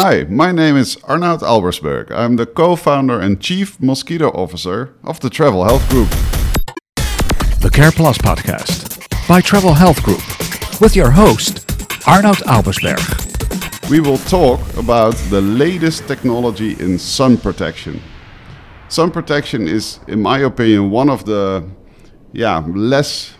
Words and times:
Hi, 0.00 0.22
my 0.28 0.52
name 0.52 0.76
is 0.76 0.94
Arnoud 1.08 1.40
Albersberg. 1.40 2.12
I'm 2.12 2.36
the 2.36 2.46
co 2.46 2.76
founder 2.76 3.18
and 3.18 3.40
chief 3.40 3.80
mosquito 3.80 4.30
officer 4.30 4.94
of 5.02 5.18
the 5.18 5.28
Travel 5.28 5.64
Health 5.64 5.88
Group. 5.90 6.08
The 7.60 7.68
Care 7.68 7.90
Plus 7.90 8.16
podcast 8.16 9.02
by 9.26 9.40
Travel 9.40 9.74
Health 9.74 10.00
Group 10.04 10.20
with 10.80 10.94
your 10.94 11.10
host, 11.10 11.68
Arnoud 12.06 12.36
Albersberg. 12.46 13.00
We 13.90 13.98
will 13.98 14.18
talk 14.18 14.60
about 14.76 15.16
the 15.30 15.40
latest 15.40 16.06
technology 16.06 16.76
in 16.78 16.96
sun 16.96 17.36
protection. 17.36 18.00
Sun 18.88 19.10
protection 19.10 19.66
is, 19.66 19.98
in 20.06 20.22
my 20.22 20.38
opinion, 20.38 20.92
one 20.92 21.10
of 21.10 21.24
the 21.24 21.68
yeah, 22.32 22.64
less 22.68 23.34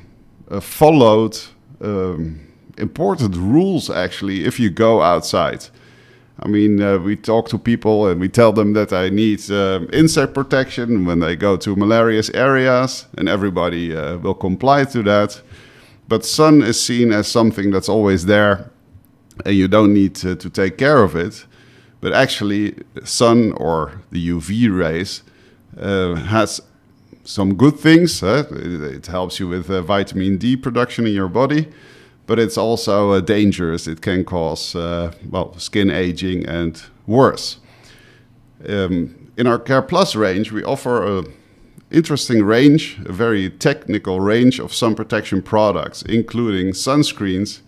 uh, 0.51 0.59
followed 0.59 1.39
um, 1.81 2.41
important 2.79 3.37
rules 3.37 3.91
actually 3.91 4.45
if 4.45 4.59
you 4.59 4.71
go 4.71 5.03
outside. 5.03 5.65
I 6.41 6.47
mean, 6.47 6.81
uh, 6.81 6.99
we 6.99 7.17
talk 7.17 7.49
to 7.49 7.59
people 7.59 8.07
and 8.07 8.21
we 8.21 8.29
tell 8.29 8.53
them 8.53 8.73
that 8.75 8.93
I 8.93 9.09
need 9.09 9.51
uh, 9.51 9.81
insect 9.93 10.35
protection 10.35 11.05
when 11.05 11.19
they 11.19 11.35
go 11.35 11.57
to 11.57 11.75
malarious 11.75 12.31
areas, 12.31 13.07
and 13.17 13.29
everybody 13.29 13.97
uh, 13.97 14.19
will 14.19 14.35
comply 14.35 14.85
to 14.85 15.03
that. 15.03 15.43
But 16.07 16.25
sun 16.25 16.63
is 16.63 16.81
seen 16.81 17.13
as 17.13 17.27
something 17.27 17.71
that's 17.71 17.89
always 17.89 18.27
there, 18.27 18.71
and 19.45 19.55
you 19.55 19.67
don't 19.67 19.93
need 19.93 20.15
to, 20.17 20.37
to 20.37 20.49
take 20.49 20.79
care 20.79 21.03
of 21.03 21.17
it. 21.17 21.45
But 22.01 22.13
actually, 22.13 22.77
sun 23.03 23.53
or 23.53 24.01
the 24.13 24.29
UV 24.29 24.77
rays 24.77 25.25
uh, 25.77 26.15
has 26.15 26.61
some 27.25 27.57
good 27.57 27.81
things. 27.81 28.21
Huh? 28.21 28.45
It, 28.53 28.81
it, 28.83 29.07
helps 29.09 29.41
you 29.41 29.49
with 29.49 29.69
uh, 29.69 29.83
vitamin 29.83 30.39
D 30.39 30.57
production 30.57 31.05
in 31.05 31.13
your 31.13 31.29
body 31.29 31.67
but 32.29 32.39
it's 32.39 32.59
also 32.59 33.13
uh, 33.13 33.21
dangerous. 33.21 33.89
It 33.89 34.03
can 34.03 34.23
cause 34.23 34.77
uh, 34.77 35.13
well 35.29 35.59
skin 35.59 35.91
aging 35.91 36.47
and 36.47 36.81
worse. 37.07 37.59
Um, 38.69 39.33
in 39.37 39.47
our 39.47 39.59
Care 39.59 39.83
Plus 39.83 40.15
range, 40.15 40.53
we 40.53 40.63
offer 40.63 41.19
a 41.19 41.25
interesting 41.91 42.45
range, 42.45 42.99
a 43.07 43.13
very 43.13 43.49
technical 43.49 44.21
range 44.21 44.61
of 44.61 44.75
sun 44.75 44.95
protection 44.95 45.41
products, 45.41 46.03
including 46.03 46.75
sunscreens 46.75 47.61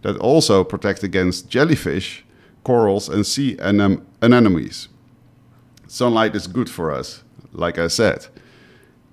that 0.00 0.16
also 0.16 0.64
protect 0.64 1.02
against 1.02 1.50
jellyfish, 1.50 2.24
corals, 2.64 3.10
and 3.10 3.26
sea 3.26 3.56
anem 3.56 4.02
anemones. 4.22 4.88
Sunlight 5.86 6.34
is 6.34 6.46
good 6.46 6.70
for 6.70 6.90
us, 6.90 7.22
like 7.52 7.78
I 7.78 7.88
said, 7.88 8.26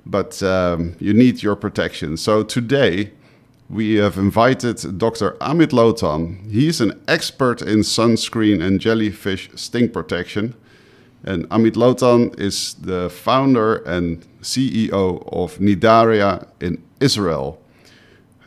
but 0.05 0.42
um, 0.42 0.95
you 1.00 1.14
need 1.14 1.44
your 1.44 1.58
protection. 1.58 2.16
So 2.16 2.44
today, 2.44 3.11
we 3.69 3.95
have 3.95 4.17
invited 4.17 4.97
Dr. 4.97 5.31
Amit 5.41 5.71
Lotan. 5.71 6.49
He's 6.52 6.81
an 6.81 7.02
expert 7.08 7.61
in 7.61 7.80
sunscreen 7.80 8.61
and 8.61 8.80
jellyfish 8.80 9.49
sting 9.55 9.89
protection. 9.89 10.53
And 11.23 11.49
Amit 11.49 11.73
Lotan 11.73 12.39
is 12.39 12.75
the 12.75 13.09
founder 13.09 13.77
and 13.77 14.23
CEO 14.41 15.27
of 15.31 15.58
Nidaria 15.59 16.47
in 16.61 16.83
Israel. 16.99 17.59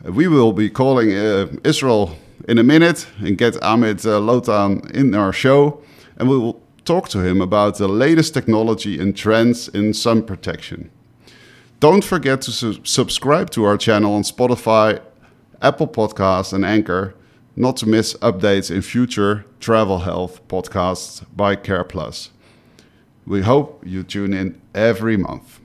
We 0.03 0.29
will 0.29 0.53
be 0.53 0.69
calling 0.69 1.11
uh, 1.11 1.47
Israel 1.65 2.15
in 2.47 2.57
a 2.57 2.63
minute 2.63 3.05
and 3.19 3.37
get 3.37 3.55
Amit 3.55 4.05
uh, 4.05 4.21
Lotan 4.21 4.89
in 4.91 5.13
our 5.13 5.33
show. 5.33 5.81
And 6.17 6.29
we 6.29 6.37
will 6.37 6.61
talk 6.85 7.09
to 7.09 7.19
him 7.19 7.41
about 7.41 7.77
the 7.77 7.89
latest 7.89 8.33
technology 8.33 8.97
and 8.97 9.15
trends 9.17 9.67
in 9.67 9.93
sun 9.93 10.23
protection. 10.23 10.89
Don't 11.81 12.03
forget 12.03 12.41
to 12.41 12.51
su 12.51 12.77
subscribe 12.83 13.49
to 13.51 13.65
our 13.65 13.77
channel 13.77 14.13
on 14.13 14.23
Spotify 14.23 15.01
Apple 15.61 15.87
Podcasts, 15.87 16.53
and 16.53 16.63
Anchor, 16.63 17.15
not 17.55 17.77
to 17.77 17.87
miss 17.87 18.13
updates 18.15 18.71
in 18.71 18.81
future 18.81 19.45
travel 19.59 19.99
health 19.99 20.47
podcasts 20.47 21.25
by 21.35 21.55
Care 21.55 21.83
Plus. 21.83 22.31
We 23.25 23.41
hope 23.41 23.83
you 23.85 24.03
tune 24.03 24.33
in 24.33 24.61
every 24.73 25.17
month. 25.17 25.59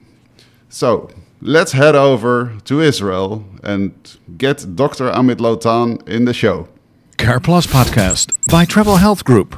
So 0.69 1.09
let's 1.41 1.71
head 1.71 1.95
over 1.95 2.57
to 2.65 2.81
Israel 2.81 3.45
and 3.63 3.93
get 4.37 4.75
Dr. 4.75 5.09
Amit 5.11 5.37
Lotan 5.37 6.07
in 6.07 6.25
the 6.25 6.33
show. 6.33 6.67
Care 7.17 7.39
Plus 7.39 7.65
podcast 7.65 8.31
by 8.51 8.65
Travel 8.65 8.97
Health 8.97 9.23
Group. 9.23 9.55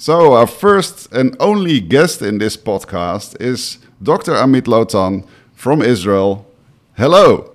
So, 0.00 0.34
our 0.34 0.46
first 0.46 1.12
and 1.12 1.36
only 1.40 1.80
guest 1.80 2.22
in 2.22 2.38
this 2.38 2.56
podcast 2.56 3.40
is 3.40 3.78
Dr. 4.00 4.32
Amit 4.32 4.66
Lotan 4.66 5.26
from 5.54 5.82
Israel. 5.82 6.46
Hello. 6.96 7.54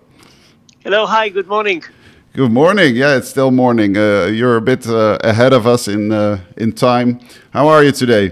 Hello, 0.83 1.05
hi, 1.05 1.29
good 1.29 1.47
morning. 1.47 1.83
Good 2.35 2.51
morning. 2.51 2.95
Yeah, 2.95 3.17
it's 3.17 3.29
still 3.29 3.51
morning. 3.51 3.95
Uh, 3.95 4.25
you're 4.25 4.57
a 4.57 4.61
bit 4.61 4.87
uh, 4.87 5.19
ahead 5.23 5.53
of 5.53 5.67
us 5.67 5.87
in 5.87 6.11
uh, 6.11 6.39
in 6.57 6.71
time. 6.71 7.19
How 7.51 7.67
are 7.67 7.83
you 7.83 7.91
today? 7.91 8.31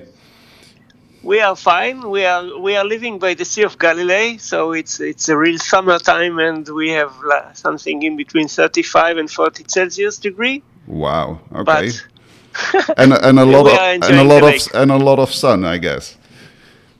We 1.21 1.39
are 1.39 1.55
fine. 1.55 2.09
We 2.09 2.25
are 2.25 2.59
we 2.59 2.75
are 2.75 2.83
living 2.83 3.19
by 3.19 3.35
the 3.35 3.45
Sea 3.45 3.61
of 3.61 3.77
Galilee, 3.77 4.37
so 4.39 4.71
it's 4.71 4.99
it's 4.99 5.29
a 5.29 5.37
real 5.37 5.59
summertime, 5.59 6.39
and 6.39 6.67
we 6.69 6.89
have 6.89 7.13
something 7.53 8.01
in 8.01 8.17
between 8.17 8.47
35 8.47 9.17
and 9.17 9.29
40 9.29 9.65
Celsius 9.67 10.17
degree. 10.17 10.63
Wow. 10.87 11.39
Okay. 11.53 11.91
and 12.97 13.13
and 13.13 13.37
a 13.37 13.45
lot 13.55 13.67
of 13.67 13.77
and 13.77 14.03
a 14.03 14.23
lot 14.23 14.43
of 14.43 14.67
and 14.73 14.91
a 14.91 14.97
lot 14.97 15.19
of 15.19 15.31
sun, 15.31 15.63
I 15.63 15.77
guess. 15.77 16.17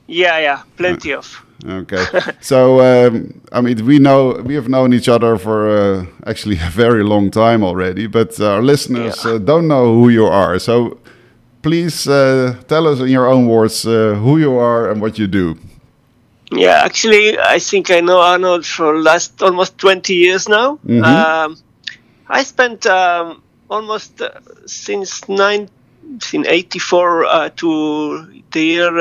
Yeah, 0.06 0.38
yeah, 0.38 0.62
plenty 0.76 1.14
of. 1.14 1.26
Okay. 1.64 2.04
so, 2.40 2.80
um, 2.80 3.40
I 3.52 3.60
mean, 3.60 3.84
we 3.86 3.98
know 3.98 4.40
we 4.44 4.54
have 4.54 4.68
known 4.68 4.92
each 4.92 5.08
other 5.08 5.38
for 5.38 5.68
uh, 5.70 6.06
actually 6.26 6.56
a 6.56 6.70
very 6.70 7.04
long 7.04 7.30
time 7.30 7.62
already, 7.62 8.06
but 8.06 8.40
our 8.40 8.62
listeners 8.62 9.24
yeah. 9.24 9.32
uh, 9.32 9.38
don't 9.38 9.68
know 9.68 9.94
who 9.94 10.08
you 10.08 10.26
are. 10.26 10.58
So, 10.58 10.98
please 11.62 12.08
uh, 12.08 12.56
tell 12.66 12.86
us 12.88 13.00
in 13.00 13.08
your 13.08 13.28
own 13.28 13.46
words 13.46 13.86
uh, 13.86 14.14
who 14.14 14.38
you 14.38 14.58
are 14.58 14.90
and 14.90 15.00
what 15.00 15.18
you 15.18 15.26
do. 15.26 15.56
Yeah, 16.50 16.82
actually, 16.84 17.38
I 17.38 17.58
think 17.58 17.90
I 17.90 18.00
know 18.00 18.20
Arnold 18.20 18.66
for 18.66 19.00
last 19.00 19.42
almost 19.42 19.78
20 19.78 20.14
years 20.14 20.48
now. 20.48 20.78
Mm 20.84 21.02
-hmm. 21.02 21.46
um, 21.46 21.56
I 22.28 22.44
spent 22.44 22.86
um, 22.86 23.42
almost 23.68 24.20
uh, 24.20 24.28
since 24.66 25.22
1984 25.28 27.24
uh, 27.24 27.48
to 27.56 28.26
the 28.50 28.60
year. 28.60 28.98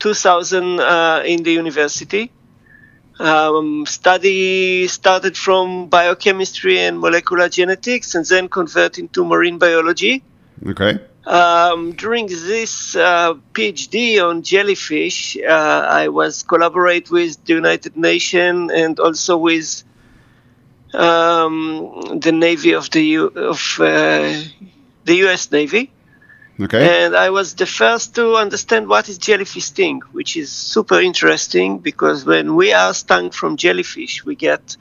Um, 0.00 0.14
2000 0.14 0.80
uh, 0.80 1.22
in 1.26 1.42
the 1.42 1.52
university. 1.52 2.30
Um, 3.18 3.84
study 3.84 4.88
started 4.88 5.36
from 5.36 5.88
biochemistry 5.88 6.78
and 6.78 6.98
molecular 6.98 7.50
genetics 7.50 8.14
and 8.14 8.24
then 8.24 8.48
converted 8.48 9.12
to 9.12 9.24
marine 9.24 9.58
biology. 9.58 10.22
Okay. 10.66 11.00
Um, 11.26 11.92
during 11.92 12.26
this 12.28 12.96
uh, 12.96 13.34
PhD 13.52 14.22
on 14.26 14.42
jellyfish, 14.42 15.36
uh, 15.36 15.86
I 16.02 16.08
was 16.08 16.42
collaborate 16.44 17.10
with 17.10 17.44
the 17.44 17.52
United 17.54 17.94
Nations 17.96 18.72
and 18.72 18.98
also 18.98 19.36
with 19.36 19.84
um, 20.94 22.20
the 22.20 22.32
Navy 22.32 22.72
of 22.72 22.88
the 22.90 23.04
U- 23.04 23.34
of 23.36 23.60
uh, 23.80 24.32
the 25.04 25.14
U.S. 25.26 25.52
Navy. 25.52 25.90
Okay. 26.60 27.04
And 27.04 27.16
I 27.16 27.30
was 27.30 27.54
the 27.54 27.66
first 27.66 28.14
to 28.16 28.36
understand 28.36 28.88
what 28.88 29.08
is 29.08 29.16
jellyfish 29.16 29.64
sting, 29.64 30.02
which 30.12 30.36
is 30.36 30.50
super 30.52 31.00
interesting 31.00 31.78
because 31.78 32.24
when 32.24 32.54
we 32.54 32.72
are 32.72 32.92
stung 32.92 33.30
from 33.30 33.56
jellyfish, 33.56 34.24
we 34.24 34.34
get 34.34 34.76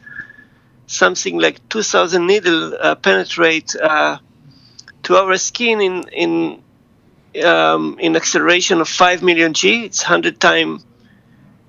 something 0.87 1.39
like 1.39 1.67
2,000 1.69 2.25
needle 2.25 2.73
uh, 2.79 2.95
penetrate 2.95 3.75
uh, 3.75 4.17
to 5.03 5.15
our 5.15 5.37
skin 5.37 5.79
in 5.79 6.03
in 6.09 6.61
um, 7.45 7.97
in 7.99 8.15
acceleration 8.15 8.81
of 8.81 8.89
5 8.89 9.23
million 9.23 9.53
g. 9.53 9.85
It's 9.85 10.03
100 10.03 10.39
times 10.39 10.85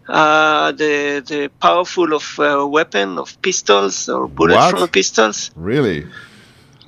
uh, 0.08 0.72
the 0.72 1.22
the 1.24 1.50
powerful 1.60 2.14
of 2.14 2.24
a 2.38 2.60
uh, 2.60 2.66
weapon 2.66 3.18
of 3.18 3.40
pistols 3.42 4.08
or 4.08 4.26
bullets 4.26 4.56
what? 4.56 4.78
from 4.78 4.88
pistols. 4.88 5.50
Really? 5.54 6.06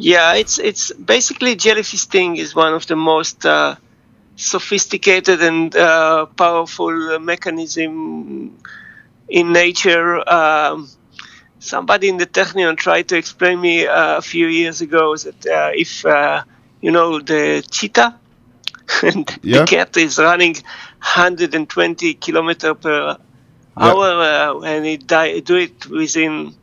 Yeah, 0.03 0.35
it's 0.35 0.59
it's 0.59 0.93
basically 0.93 1.55
jellyfish 1.55 2.01
sting 2.01 2.37
is 2.37 2.57
one 2.57 2.75
of 2.75 2.85
the 2.89 2.97
most 2.97 3.47
uh, 3.47 3.77
sophisticated 4.35 5.41
and 5.41 5.75
uh, 5.77 6.27
powerful 6.27 7.21
mechanism 7.21 8.59
in 9.29 9.53
nature. 9.53 10.29
Um, 10.29 10.89
somebody 11.61 12.09
in 12.09 12.17
the 12.17 12.27
Technion 12.27 12.77
tried 12.77 13.11
to 13.11 13.17
explain 13.17 13.61
me 13.61 13.87
uh, 13.87 14.19
a 14.19 14.23
few 14.23 14.49
years 14.49 14.81
ago 14.81 15.15
that 15.17 15.47
uh, 15.47 15.71
if 15.73 16.05
uh, 16.05 16.43
you 16.81 16.91
know 16.91 17.21
the 17.21 17.65
cheetah 17.71 18.19
and 19.05 19.39
yeah. 19.43 19.61
the 19.61 19.67
cat 19.67 19.97
is 19.97 20.19
running 20.19 20.55
120 20.55 22.15
kilometer 22.15 22.75
per 22.75 23.17
hour 23.77 24.09
uh, 24.21 24.61
and 24.63 24.85
it 24.85 25.07
die, 25.07 25.39
do 25.39 25.55
it 25.55 25.87
within 25.87 26.57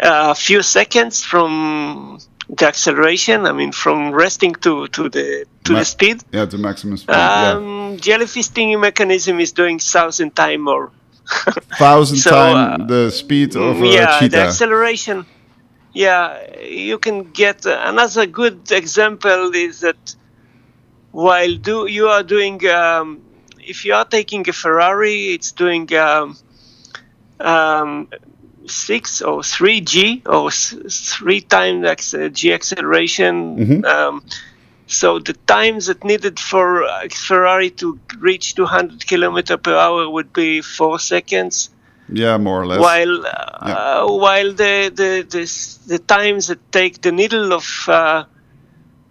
a 0.00 0.34
few 0.34 0.62
seconds 0.62 1.22
from 1.22 2.18
the 2.48 2.66
acceleration. 2.66 3.46
I 3.46 3.52
mean, 3.52 3.72
from 3.72 4.12
resting 4.12 4.54
to, 4.56 4.88
to 4.88 5.08
the 5.08 5.46
to 5.64 5.72
Ma- 5.72 5.78
the 5.80 5.84
speed. 5.84 6.22
Yeah, 6.32 6.46
to 6.46 6.58
maximum 6.58 6.96
speed. 6.96 7.14
Um, 7.14 7.92
yeah. 7.92 7.96
Jellyfish 8.00 8.46
stinging 8.46 8.80
mechanism 8.80 9.40
is 9.40 9.52
doing 9.52 9.78
thousand 9.78 10.34
time 10.36 10.62
more. 10.62 10.90
thousand 11.78 12.18
so, 12.18 12.30
time 12.30 12.82
uh, 12.82 12.86
the 12.86 13.10
speed 13.10 13.56
of 13.56 13.80
a 13.80 13.86
yeah, 13.86 14.18
cheetah. 14.18 14.28
the 14.28 14.42
acceleration. 14.42 15.26
Yeah, 15.92 16.60
you 16.60 16.98
can 16.98 17.30
get 17.30 17.64
uh, 17.64 17.80
another 17.84 18.26
good 18.26 18.70
example 18.72 19.54
is 19.54 19.80
that 19.80 20.16
while 21.12 21.54
do 21.54 21.86
you 21.86 22.08
are 22.08 22.24
doing 22.24 22.66
um, 22.68 23.22
if 23.58 23.84
you 23.84 23.94
are 23.94 24.04
taking 24.04 24.46
a 24.48 24.52
Ferrari, 24.52 25.28
it's 25.34 25.52
doing 25.52 25.92
um, 25.96 26.36
um, 27.40 28.08
six 28.66 29.22
or 29.22 29.42
three 29.42 29.80
G 29.80 30.22
or 30.26 30.48
s- 30.48 30.74
three 31.16 31.40
times 31.40 31.86
ac- 31.86 32.30
G 32.30 32.52
acceleration. 32.52 33.56
Mhm. 33.58 33.84
Um, 33.84 34.22
so 34.86 35.18
the 35.18 35.32
times 35.46 35.86
that 35.86 36.04
needed 36.04 36.38
for 36.38 36.84
uh, 36.84 37.08
Ferrari 37.10 37.70
to 37.70 37.98
reach 38.20 38.54
200 38.54 39.06
kilometer 39.06 39.56
per 39.56 39.74
hour 39.76 40.08
would 40.08 40.32
be 40.32 40.60
four 40.62 40.98
seconds, 40.98 41.70
Yeah, 42.12 42.36
more 42.38 42.60
or 42.62 42.66
less. 42.66 42.80
while 42.80 43.26
uh, 43.26 44.06
while 44.24 44.52
the 44.52 44.90
the, 44.94 45.12
the 45.34 45.44
the 45.86 45.98
times 45.98 46.46
that 46.48 46.60
take 46.72 47.00
the 47.00 47.12
needle 47.12 47.52
of 47.52 47.66
uh, 47.88 48.24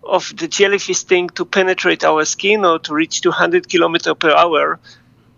of 0.04 0.34
the 0.38 0.48
jellyfish 0.48 0.98
sting 0.98 1.30
to 1.30 1.46
penetrate 1.46 2.04
our 2.04 2.26
skin 2.26 2.66
or 2.66 2.78
to 2.80 2.94
reach 2.94 3.22
200 3.22 3.68
kilometer 3.70 4.14
per 4.16 4.32
hour 4.32 4.80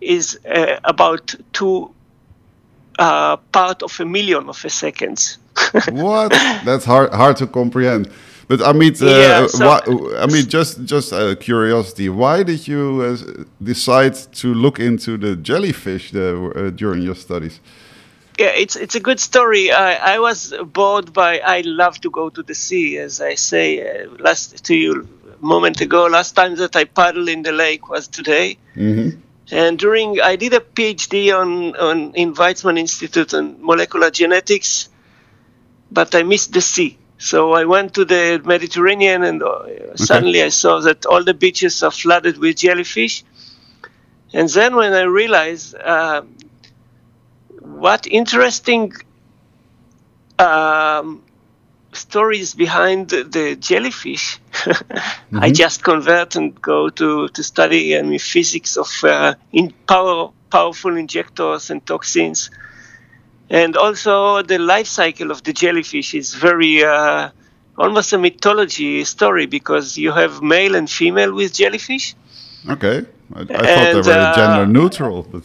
is 0.00 0.38
uh, 0.44 0.78
about 0.84 1.34
two 1.52 1.90
uh, 2.98 3.36
part 3.52 3.82
of 3.82 4.00
a 4.00 4.04
million 4.04 4.48
of 4.48 4.64
a 4.64 4.70
seconds. 4.70 5.38
what? 5.90 6.30
That's 6.64 6.84
hard 6.84 7.12
hard 7.12 7.36
to 7.38 7.46
comprehend. 7.46 8.08
But 8.48 8.60
I 8.62 8.72
mean, 8.72 8.94
uh, 9.02 9.06
Yeah, 9.06 9.46
so- 9.48 9.66
why, 9.66 9.80
I 10.22 10.26
mean, 10.26 10.46
just 10.48 10.84
just 10.84 11.12
uh, 11.12 11.34
curiosity. 11.36 12.08
Why 12.08 12.42
did 12.44 12.68
you 12.68 13.02
uh, 13.02 13.44
decide 13.62 14.14
to 14.40 14.54
look 14.54 14.78
into 14.78 15.16
the 15.18 15.36
jellyfish 15.36 16.10
the, 16.12 16.26
uh, 16.54 16.70
during 16.70 17.02
your 17.02 17.16
studies? 17.16 17.60
yeah, 18.38 18.52
it's 18.54 18.76
it's 18.76 18.94
a 18.94 19.00
good 19.00 19.18
story. 19.20 19.70
I, 19.72 20.16
I 20.16 20.18
was 20.18 20.52
bored 20.72 21.12
by. 21.12 21.38
I 21.38 21.62
love 21.64 21.98
to 22.00 22.10
go 22.10 22.28
to 22.30 22.42
the 22.42 22.54
sea, 22.54 22.98
as 22.98 23.20
I 23.20 23.34
say 23.36 23.80
uh, 23.80 24.08
last 24.18 24.64
to 24.66 24.74
you 24.74 25.08
a 25.42 25.46
moment 25.46 25.80
ago. 25.80 26.06
Last 26.06 26.32
time 26.36 26.56
that 26.56 26.76
I 26.76 26.84
paddled 26.84 27.28
in 27.28 27.42
the 27.42 27.52
lake 27.52 27.88
was 27.88 28.08
today. 28.08 28.56
hmm 28.74 29.10
And 29.50 29.78
during, 29.78 30.20
I 30.20 30.36
did 30.36 30.54
a 30.54 30.60
PhD 30.60 31.32
on, 31.36 31.76
on 31.76 32.14
in 32.14 32.34
Weizmann 32.34 32.78
Institute 32.78 33.34
on 33.34 33.56
molecular 33.64 34.10
genetics, 34.10 34.88
but 35.90 36.14
I 36.14 36.22
missed 36.22 36.52
the 36.52 36.60
sea. 36.60 36.98
So 37.18 37.52
I 37.52 37.64
went 37.64 37.94
to 37.94 38.04
the 38.04 38.40
Mediterranean, 38.44 39.22
and 39.24 39.42
uh, 39.42 39.96
suddenly 39.96 40.42
I 40.42 40.50
saw 40.50 40.80
that 40.80 41.06
all 41.06 41.24
the 41.24 41.34
beaches 41.34 41.82
are 41.82 41.90
flooded 41.90 42.38
with 42.38 42.56
jellyfish. 42.58 43.24
And 44.32 44.48
then 44.48 44.76
when 44.76 44.92
I 44.92 45.02
realized 45.02 45.74
uh, 45.74 46.22
what 47.60 48.06
interesting 48.06 48.92
um, 50.38 51.22
stories 51.96 52.54
behind 52.54 53.10
the, 53.10 53.56
jellyfish. 53.58 54.38
I 55.32 55.50
just 55.50 55.82
convert 55.82 56.36
and 56.36 56.60
go 56.60 56.88
to, 56.88 57.28
to 57.28 57.42
study 57.42 57.96
I 57.96 58.02
mean, 58.02 58.18
physics 58.18 58.76
of 58.76 58.88
uh, 59.02 59.34
in 59.52 59.72
power, 59.86 60.30
powerful 60.50 60.96
injectors 60.96 61.70
and 61.70 61.84
toxins. 61.84 62.50
And 63.48 63.76
also 63.76 64.42
the 64.42 64.58
life 64.58 64.86
cycle 64.86 65.30
of 65.30 65.42
the 65.42 65.52
jellyfish 65.52 66.14
is 66.14 66.34
very 66.34 66.84
uh, 66.84 67.30
almost 67.78 68.12
a 68.12 68.18
mythology 68.18 69.04
story 69.04 69.46
because 69.46 69.96
you 69.96 70.12
have 70.12 70.42
male 70.42 70.74
and 70.74 70.90
female 70.90 71.32
with 71.32 71.54
jellyfish. 71.54 72.14
Okay, 72.68 73.06
I, 73.34 73.40
I 73.40 73.44
thought 73.44 73.66
And, 73.66 74.04
they 74.04 74.10
were 74.10 74.18
uh, 74.18 74.34
gender 74.34 74.66
neutral, 74.66 75.22
but 75.22 75.42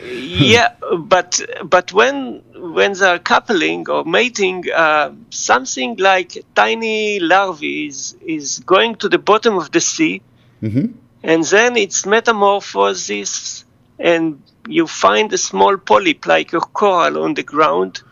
yeah, 0.54 0.68
but 0.98 1.40
but 1.64 1.92
when 1.92 2.42
when 2.54 2.92
they're 2.94 3.18
coupling 3.18 3.88
or 3.88 4.04
mating, 4.04 4.64
uh, 4.70 5.12
something 5.30 5.96
like 5.96 6.44
tiny 6.54 7.20
larvae 7.20 7.86
is 7.86 8.16
is 8.20 8.58
going 8.60 8.96
to 8.96 9.08
the 9.08 9.18
bottom 9.18 9.56
of 9.56 9.70
the 9.72 9.80
sea, 9.80 10.22
Mhm. 10.62 10.94
and 11.22 11.44
then 11.44 11.76
it's 11.76 12.06
metamorphosis, 12.06 13.64
and 13.98 14.42
you 14.68 14.86
find 14.86 15.32
a 15.32 15.38
small 15.38 15.76
polyp 15.78 16.26
like 16.26 16.52
a 16.54 16.60
coral 16.60 17.22
on 17.22 17.34
the 17.34 17.42
ground, 17.42 18.02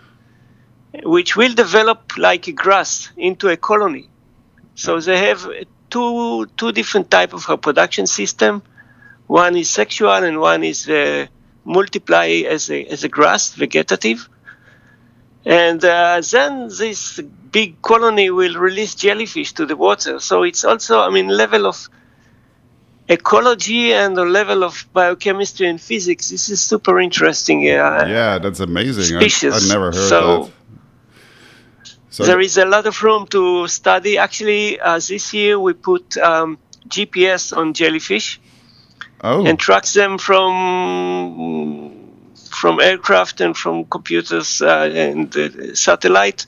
which 1.04 1.36
will 1.36 1.54
develop 1.54 2.12
like 2.16 2.48
a 2.48 2.52
grass 2.52 3.10
into 3.16 3.48
a 3.48 3.56
colony. 3.56 4.10
So 4.74 5.00
they 5.00 5.18
have 5.28 5.48
two 5.90 6.46
two 6.56 6.72
different 6.72 7.10
type 7.10 7.32
of 7.34 7.48
reproduction 7.48 8.06
system. 8.06 8.62
One 9.26 9.56
is 9.56 9.70
sexual 9.70 10.10
and 10.28 10.40
one 10.40 10.64
is 10.64 10.88
uh, 10.88 11.26
multiply 11.68 12.26
as 12.54 12.70
a 12.70 12.84
as 12.94 13.04
a 13.04 13.08
grass, 13.08 13.54
vegetative. 13.54 14.28
And 15.44 15.84
uh, 15.84 16.20
then 16.32 16.68
this 16.68 17.20
big 17.52 17.80
colony 17.82 18.28
will 18.30 18.56
release 18.58 18.94
jellyfish 18.94 19.52
to 19.54 19.66
the 19.66 19.76
water. 19.76 20.18
So 20.18 20.42
it's 20.42 20.64
also, 20.64 21.00
I 21.00 21.10
mean, 21.10 21.28
level 21.28 21.66
of 21.66 21.88
ecology 23.08 23.92
and 23.92 24.16
the 24.16 24.24
level 24.24 24.64
of 24.64 24.86
biochemistry 24.92 25.66
and 25.68 25.80
physics. 25.80 26.30
This 26.30 26.48
is 26.50 26.60
super 26.60 26.98
interesting. 27.00 27.60
Uh, 27.68 28.04
yeah, 28.08 28.38
that's 28.38 28.60
amazing. 28.60 29.04
Species. 29.20 29.54
I 29.54 29.74
never 29.74 29.86
heard 29.92 30.08
So- 30.08 30.42
that. 30.44 30.52
So 32.10 32.24
there 32.24 32.40
is 32.40 32.58
a 32.58 32.64
lot 32.64 32.84
of 32.86 33.00
room 33.02 33.26
to 33.28 33.68
study. 33.68 34.18
Actually, 34.18 34.80
uh, 34.80 34.98
this 34.98 35.32
year 35.32 35.56
we 35.56 35.72
put 35.72 36.16
um, 36.16 36.58
GPS 36.88 37.56
on 37.56 37.74
jellyfish 37.74 38.40
oh, 39.22 39.46
and 39.46 39.58
tracks 39.58 39.92
them 39.94 40.18
from 40.18 41.94
from 42.50 42.80
aircraft 42.80 43.40
and 43.40 43.56
from 43.56 43.84
computers 43.84 44.62
uh, 44.62 44.90
and 44.92 45.36
uh, 45.36 45.74
satellite. 45.74 46.46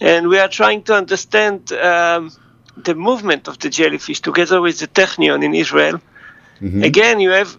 And 0.00 0.28
we 0.28 0.38
are 0.38 0.48
trying 0.48 0.82
to 0.84 0.94
understand 0.94 1.72
um, 1.72 2.32
the 2.76 2.94
movement 2.94 3.48
of 3.48 3.58
the 3.58 3.70
jellyfish 3.70 4.20
together 4.20 4.60
with 4.60 4.78
the 4.80 4.88
Technion 4.88 5.44
in 5.44 5.54
Israel. 5.54 6.00
Mhm. 6.60 6.84
Again, 6.84 7.20
you 7.20 7.30
have 7.30 7.56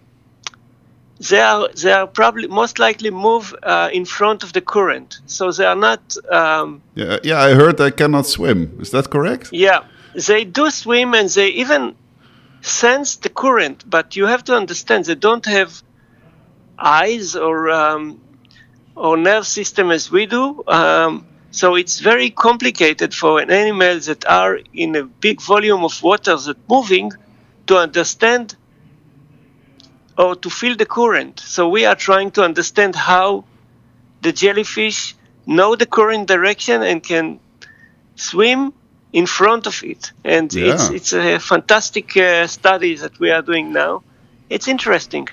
they 1.30 1.40
are 1.40 1.68
they 1.82 1.92
are 1.92 2.06
probably 2.06 2.46
most 2.48 2.78
likely 2.78 3.10
move 3.10 3.54
uh, 3.62 3.88
in 3.92 4.04
front 4.04 4.42
of 4.42 4.52
the 4.52 4.60
current, 4.60 5.20
so 5.26 5.50
they 5.50 5.64
are 5.64 5.76
not. 5.76 6.00
Um, 6.30 6.82
yeah, 6.94 7.18
yeah. 7.22 7.40
I 7.40 7.54
heard 7.54 7.78
they 7.78 7.90
cannot 7.90 8.26
swim. 8.26 8.76
Is 8.80 8.90
that 8.90 9.08
correct? 9.10 9.48
yeah, 9.52 9.80
they 10.28 10.44
do 10.44 10.70
swim 10.70 11.14
and 11.14 11.28
they 11.30 11.48
even 11.48 11.94
sense 12.66 13.16
the 13.16 13.28
current, 13.28 13.88
but 13.88 14.16
you 14.16 14.26
have 14.26 14.44
to 14.44 14.56
understand 14.56 15.04
they 15.04 15.14
don't 15.14 15.46
have 15.46 15.82
eyes 16.78 17.36
or 17.36 17.70
um, 17.70 18.20
or 18.94 19.16
nerve 19.16 19.46
system 19.46 19.90
as 19.90 20.10
we 20.10 20.26
do. 20.26 20.64
Um, 20.66 21.26
so 21.50 21.74
it's 21.74 22.00
very 22.00 22.30
complicated 22.30 23.14
for 23.14 23.40
an 23.40 23.50
animal 23.50 23.98
that 24.00 24.26
are 24.26 24.58
in 24.74 24.96
a 24.96 25.04
big 25.04 25.40
volume 25.40 25.84
of 25.84 26.02
water 26.02 26.36
that 26.36 26.58
moving 26.68 27.12
to 27.66 27.78
understand 27.78 28.56
or 30.18 30.34
to 30.36 30.50
feel 30.50 30.76
the 30.76 30.86
current. 30.86 31.40
So 31.40 31.68
we 31.68 31.84
are 31.84 31.94
trying 31.94 32.30
to 32.32 32.42
understand 32.42 32.94
how 32.94 33.44
the 34.22 34.32
jellyfish 34.32 35.14
know 35.46 35.76
the 35.76 35.86
current 35.86 36.26
direction 36.26 36.82
and 36.82 37.02
can 37.02 37.38
swim 38.16 38.72
in 39.16 39.26
front 39.26 39.66
of 39.66 39.82
it. 39.82 40.12
And 40.24 40.46
it's 40.54 40.84
Yeah. 40.90 40.96
it's 40.96 41.12
a 41.12 41.38
fantastic 41.38 42.16
uh, 42.16 42.46
study 42.46 42.92
that 43.02 43.18
we 43.20 43.28
are 43.36 43.42
doing 43.42 43.72
now. 43.72 44.02
It's 44.48 44.68
interesting. 44.68 45.28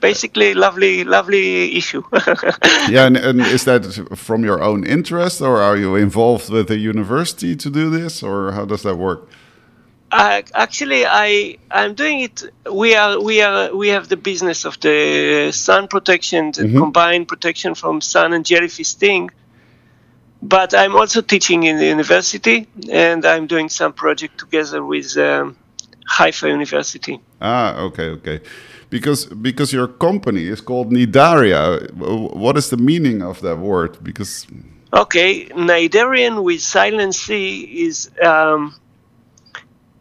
Basically, 0.00 0.52
lovely, 0.54 1.04
lovely 1.04 1.76
issue. 1.76 2.02
yeah, 2.90 3.06
and, 3.06 3.16
and 3.16 3.40
is 3.40 3.64
that 3.64 3.82
from 4.16 4.44
your 4.44 4.60
own 4.62 4.84
interest, 4.84 5.40
or 5.40 5.62
are 5.62 5.76
you 5.78 5.96
involved 5.96 6.50
with 6.50 6.66
the 6.66 6.76
university 6.76 7.56
to 7.56 7.70
do 7.70 7.88
this, 7.98 8.22
or 8.22 8.52
how 8.52 8.64
does 8.66 8.82
that 8.82 8.96
work? 8.96 9.20
Uh, 10.10 10.42
actually, 10.54 11.02
I 11.06 11.56
I'm 11.70 11.94
doing 11.94 12.20
it. 12.28 12.42
We 12.70 12.96
are 12.96 13.18
we 13.28 13.42
are 13.42 13.74
we 13.82 13.88
have 13.94 14.06
the 14.08 14.16
business 14.16 14.64
of 14.66 14.76
the 14.80 15.50
sun 15.52 15.86
protection, 15.88 16.50
the 16.52 16.64
Mhm. 16.64 16.78
combined 16.78 17.26
protection 17.28 17.74
from 17.74 18.00
sun 18.00 18.32
and 18.32 18.44
jellyfish 18.44 18.88
sting. 18.88 19.30
But 20.42 20.74
I'm 20.74 20.96
also 20.96 21.22
teaching 21.22 21.62
in 21.62 21.78
the 21.78 21.86
university, 21.86 22.66
and 22.90 23.24
I'm 23.24 23.46
doing 23.46 23.68
some 23.68 23.92
project 23.92 24.38
together 24.38 24.84
with 24.84 25.16
um, 25.16 25.56
Haifa 26.08 26.48
University. 26.48 27.20
Ah, 27.40 27.78
okay, 27.78 28.08
okay. 28.08 28.40
Because 28.90 29.26
because 29.26 29.72
your 29.72 29.86
company 29.86 30.48
is 30.48 30.60
called 30.60 30.92
Nidaria. 30.92 31.90
What 31.94 32.56
is 32.56 32.68
the 32.70 32.76
meaning 32.76 33.22
of 33.22 33.40
that 33.40 33.58
word? 33.58 34.02
Because 34.02 34.46
Okay, 34.92 35.46
Nidarian 35.46 36.42
with 36.42 36.60
silent 36.60 37.14
C 37.14 37.62
is 37.86 38.10
um, 38.22 38.74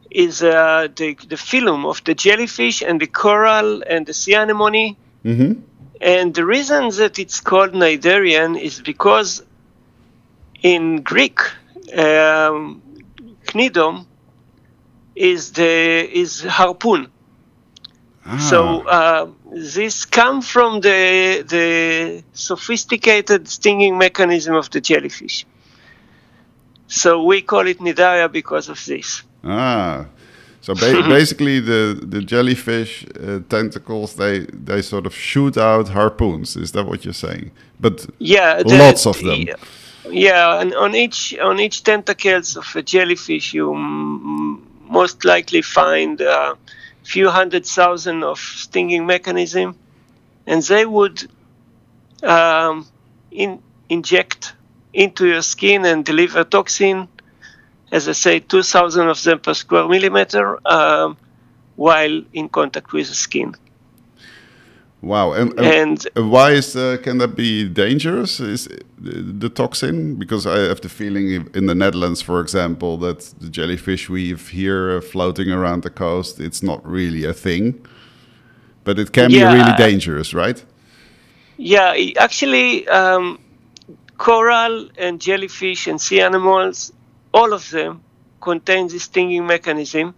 is 0.09 0.43
uh, 0.43 0.89
the 0.95 1.15
the 1.29 1.37
phylum 1.37 1.85
of 1.85 2.03
the 2.03 2.13
jellyfish 2.13 2.81
and 2.81 2.99
the 2.99 3.07
coral 3.07 3.83
and 3.87 4.05
the 4.05 4.13
sea 4.13 4.33
anemone. 4.33 4.97
hmm 5.23 5.53
And 6.01 6.33
the 6.33 6.43
reason 6.43 6.89
that 6.97 7.19
it's 7.19 7.39
called 7.39 7.73
Nidarian 7.73 8.59
is 8.59 8.81
because 8.81 9.43
in 10.61 11.01
Greek, 11.01 11.39
um, 11.97 12.81
knidom 13.47 14.05
is 15.15 15.51
the 15.51 16.19
is 16.19 16.41
harpoon. 16.43 17.07
Ah. 18.25 18.37
So 18.37 18.87
uh, 18.87 19.27
this 19.51 20.05
come 20.05 20.41
from 20.41 20.81
the 20.81 21.43
the 21.47 22.23
sophisticated 22.33 23.47
stinging 23.47 23.97
mechanism 23.97 24.55
of 24.55 24.69
the 24.69 24.79
jellyfish. 24.81 25.45
So 26.87 27.23
we 27.23 27.41
call 27.41 27.67
it 27.67 27.79
Nidaria 27.79 28.31
because 28.31 28.69
of 28.69 28.83
this. 28.85 29.23
Ah, 29.43 30.05
So 30.61 30.75
ba- 30.75 31.03
basically, 31.17 31.59
the 31.59 31.97
the 32.13 32.21
jellyfish 32.21 33.05
uh, 33.19 33.39
tentacles 33.49 34.13
they 34.13 34.45
they 34.65 34.81
sort 34.81 35.05
of 35.05 35.13
shoot 35.15 35.57
out 35.57 35.89
harpoons. 35.89 36.55
Is 36.55 36.71
that 36.71 36.85
what 36.85 37.03
you're 37.03 37.13
saying? 37.27 37.51
But 37.79 38.05
yeah, 38.19 38.61
lots 38.65 39.05
of 39.05 39.17
them. 39.19 39.47
Yeah, 40.09 40.59
and 40.61 40.73
on 40.73 40.95
each 40.95 41.37
on 41.37 41.59
each 41.59 41.83
tentacles 41.83 42.55
of 42.57 42.65
a 42.75 42.81
jellyfish, 42.81 43.53
you 43.53 43.73
m- 43.73 44.61
most 44.89 45.25
likely 45.25 45.61
find 45.61 46.19
a 46.21 46.57
few 47.03 47.29
hundred 47.29 47.65
thousand 47.65 48.23
of 48.23 48.39
stinging 48.39 49.05
mechanism, 49.05 49.75
and 50.47 50.61
they 50.63 50.85
would 50.85 51.17
um, 52.23 52.87
in, 53.31 53.61
inject 53.89 54.53
into 54.93 55.27
your 55.27 55.41
skin 55.43 55.85
and 55.85 56.05
deliver 56.05 56.43
toxin. 56.43 57.07
As 57.91 58.09
I 58.09 58.13
say, 58.13 58.39
2,000 58.39 59.07
of 59.09 59.21
them 59.23 59.39
per 59.39 59.53
square 59.53 59.87
millimeter 59.87 60.59
um, 60.67 61.17
while 61.75 62.23
in 62.33 62.49
contact 62.49 62.93
with 62.93 63.09
the 63.09 63.15
skin. 63.15 63.55
Wow, 65.01 65.33
and, 65.33 65.59
and, 65.59 66.07
and 66.15 66.29
why 66.29 66.51
is 66.51 66.75
uh, 66.75 66.97
can 67.01 67.17
that 67.17 67.35
be 67.35 67.67
dangerous? 67.67 68.39
Is 68.39 68.69
the 68.99 69.49
toxin? 69.49 70.15
Because 70.15 70.45
I 70.45 70.59
have 70.67 70.81
the 70.81 70.89
feeling 70.89 71.49
in 71.55 71.65
the 71.65 71.73
Netherlands, 71.73 72.21
for 72.21 72.39
example, 72.39 72.97
that 72.97 73.21
the 73.39 73.49
jellyfish 73.49 74.09
we 74.09 74.29
have 74.29 74.49
here 74.49 74.97
uh, 74.97 75.01
floating 75.01 75.51
around 75.51 75.81
the 75.81 75.89
coast, 75.89 76.39
it's 76.39 76.61
not 76.61 76.85
really 76.85 77.25
a 77.25 77.33
thing, 77.33 77.83
but 78.83 78.99
it 78.99 79.11
can 79.11 79.31
yeah, 79.31 79.51
be 79.51 79.57
really 79.57 79.75
dangerous, 79.75 80.35
right? 80.35 80.63
Yeah, 81.57 81.95
actually, 82.17 82.87
um, 82.87 83.39
coral 84.19 84.87
and 84.99 85.19
jellyfish 85.19 85.87
and 85.87 85.99
sea 85.99 86.21
animals, 86.21 86.93
all 87.33 87.53
of 87.53 87.67
them 87.71 88.03
contain 88.39 88.87
this 88.87 89.03
stinging 89.03 89.47
mechanism. 89.47 90.13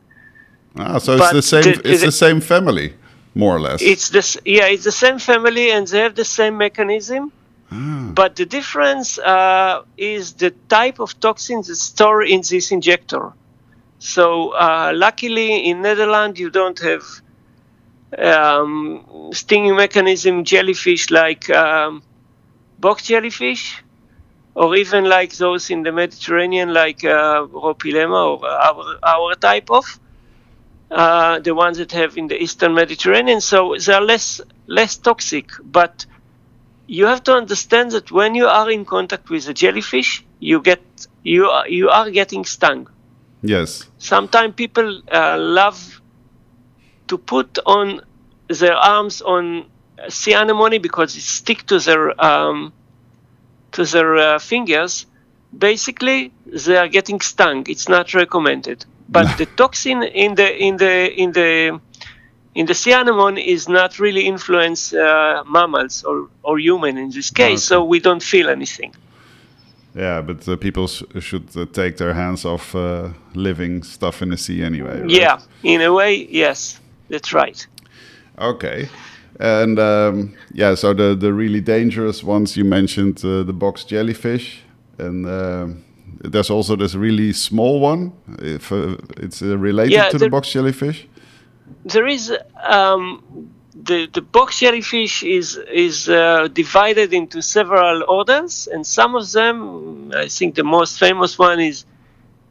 Ah, 0.76 0.98
so 0.98 1.16
it's 1.16 1.32
the 1.32 1.42
same. 1.42 1.64
The, 1.64 1.90
it's 1.90 2.02
the, 2.02 2.08
the 2.08 2.12
same 2.12 2.42
family 2.42 2.96
more 3.36 3.56
or 3.56 3.60
less. 3.60 3.82
It's 3.82 4.10
this, 4.10 4.38
yeah, 4.46 4.68
it's 4.68 4.84
the 4.84 4.92
same 4.92 5.20
family 5.20 5.72
and 5.72 5.88
they 5.88 6.00
have 6.00 6.16
the 6.16 6.26
same 6.26 6.58
mechanism. 6.58 7.32
Ah. 7.72 8.12
But 8.14 8.36
the 8.36 8.46
difference 8.46 9.18
uh, 9.18 9.84
is 9.98 10.34
the 10.34 10.52
type 10.70 11.00
of 11.00 11.20
toxins 11.20 11.68
that 11.68 11.78
store 11.78 12.24
in 12.24 12.42
this 12.48 12.72
injector. 12.72 13.34
So 14.00 14.50
uh, 14.50 14.92
luckily 14.94 15.70
in 15.70 15.82
Netherlands 15.82 16.40
you 16.40 16.50
don't 16.50 16.80
have 16.80 17.04
um, 18.18 19.30
stinging 19.34 19.76
mechanism 19.76 20.44
jellyfish 20.44 21.10
like 21.10 21.50
um, 21.50 22.04
box 22.80 23.04
jellyfish, 23.04 23.82
or 24.56 24.76
even 24.76 25.06
like 25.06 25.36
those 25.38 25.72
in 25.72 25.84
the 25.84 25.92
Mediterranean 25.92 26.74
like 26.74 27.04
uh, 27.04 27.48
Rhopilema 27.48 28.40
or 28.42 28.46
our, 28.46 29.00
our 29.02 29.36
type 29.36 29.72
of. 29.72 30.00
Uh, 30.94 31.40
the 31.40 31.56
ones 31.56 31.80
that 31.80 31.92
have 31.92 32.20
in 32.20 32.28
the 32.28 32.40
Eastern 32.40 32.76
Mediterranean. 32.76 33.42
So 33.42 33.76
they 33.84 33.94
are 33.94 34.02
less 34.02 34.40
less 34.68 34.96
toxic, 34.96 35.50
but 35.64 36.06
you 36.86 37.08
have 37.08 37.24
to 37.24 37.34
understand 37.34 37.94
that 37.94 38.12
when 38.12 38.36
you 38.36 38.46
are 38.46 38.70
in 38.70 38.86
contact 38.86 39.32
with 39.32 39.48
a 39.48 39.56
jellyfish, 39.56 40.24
you 40.40 40.62
get 40.62 40.82
you 41.24 41.48
are, 41.48 41.68
you 41.68 41.90
are 41.90 42.12
getting 42.12 42.46
stung. 42.46 42.90
Yes. 43.42 43.90
Sometimes 43.98 44.54
people 44.54 45.02
uh, 45.12 45.36
love 45.40 46.00
to 47.08 47.18
put 47.18 47.58
on 47.66 48.02
their 48.48 48.76
arms 48.76 49.24
on 49.24 49.66
sea 50.10 50.34
anemone 50.34 50.78
because 50.78 51.16
it 51.16 51.22
stick 51.22 51.66
to 51.66 51.80
their 51.80 52.24
um, 52.24 52.72
to 53.72 53.84
their 53.84 54.16
uh, 54.18 54.38
fingers. 54.38 55.08
Basically, 55.58 56.32
they 56.46 56.78
are 56.78 56.88
getting 56.88 57.20
stung. 57.20 57.66
It's 57.68 57.90
not 57.90 58.14
recommended 58.14 58.86
but 59.14 59.38
the 59.38 59.46
toxin 59.46 60.04
in 60.04 60.36
the 60.36 60.58
in 60.58 60.78
the 60.78 61.22
in 61.22 61.32
the 61.32 61.80
in 62.56 62.66
the 62.66 62.74
sea 62.74 62.94
anemone 62.94 63.38
is 63.38 63.68
not 63.68 64.00
really 64.00 64.26
influence 64.26 64.94
uh, 64.94 65.44
mammals 65.48 66.04
or, 66.04 66.28
or 66.44 66.60
human 66.60 66.98
in 66.98 67.10
this 67.10 67.32
case, 67.32 67.72
okay. 67.72 67.76
so 67.76 67.84
we 67.84 68.00
don't 68.00 68.24
feel 68.24 68.50
anything. 68.50 68.94
Yeah, 69.96 70.22
but 70.22 70.48
uh, 70.48 70.56
people 70.56 70.88
should 70.88 71.56
uh, 71.56 71.66
take 71.72 71.98
their 71.98 72.14
hands 72.14 72.46
off 72.46 72.76
uh, 72.76 73.10
living 73.36 73.84
stuff 73.84 74.22
in 74.22 74.30
the 74.30 74.38
sea 74.38 74.64
anyway. 74.64 75.02
Right? 75.02 75.10
Yeah, 75.10 75.40
in 75.62 75.82
a 75.82 75.94
way, 75.94 76.28
yes, 76.30 76.80
that's 77.10 77.32
right. 77.34 77.68
Okay, 78.40 78.90
and 79.40 79.80
um, 79.80 80.34
yeah, 80.52 80.76
so 80.76 80.94
the 80.94 81.16
the 81.16 81.32
really 81.32 81.62
dangerous 81.62 82.24
ones 82.24 82.58
you 82.58 82.66
mentioned, 82.66 83.24
uh, 83.24 83.44
the 83.44 83.54
box 83.54 83.84
jellyfish, 83.84 84.64
and 84.98 85.26
um, 85.28 85.84
there's 86.20 86.50
also 86.50 86.76
this 86.76 86.96
really 86.96 87.34
small 87.34 87.80
one. 87.80 88.12
If 88.40 88.72
uh, 88.72 88.98
it's 89.18 89.42
uh, 89.42 89.58
related 89.58 89.94
yeah, 89.94 90.10
to 90.10 90.18
the 90.18 90.30
box 90.30 90.52
jellyfish. 90.52 91.08
There 91.86 92.08
is 92.08 92.34
um, 92.64 93.52
the 93.76 94.08
the 94.08 94.22
box 94.22 94.60
jellyfish 94.60 95.24
is 95.24 95.58
is 95.72 96.10
uh, 96.10 96.48
divided 96.48 97.14
into 97.14 97.42
several 97.42 98.04
orders, 98.08 98.68
and 98.68 98.86
some 98.86 99.16
of 99.16 99.32
them, 99.32 100.12
I 100.16 100.28
think, 100.28 100.56
the 100.56 100.64
most 100.64 101.00
famous 101.00 101.40
one 101.40 101.60
is 101.60 101.86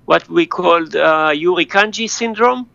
what 0.05 0.29
we 0.29 0.47
call 0.47 0.83
uh, 0.83 1.33
Irukandji 1.33 2.09
syndrome. 2.09 2.69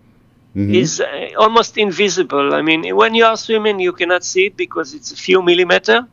Mm-hmm. 0.56 0.74
Is 0.74 1.02
uh, 1.02 1.30
almost 1.38 1.78
invisible. 1.78 2.56
I 2.56 2.64
mean, 2.64 2.96
when 2.96 3.14
you 3.14 3.26
are 3.26 3.38
swimming, 3.38 3.80
you 3.80 3.94
cannot 3.94 4.24
see 4.24 4.48
it 4.48 4.58
because 4.58 4.96
it's 4.96 5.12
a 5.12 5.16
few 5.16 5.44
millimeter. 5.44 6.08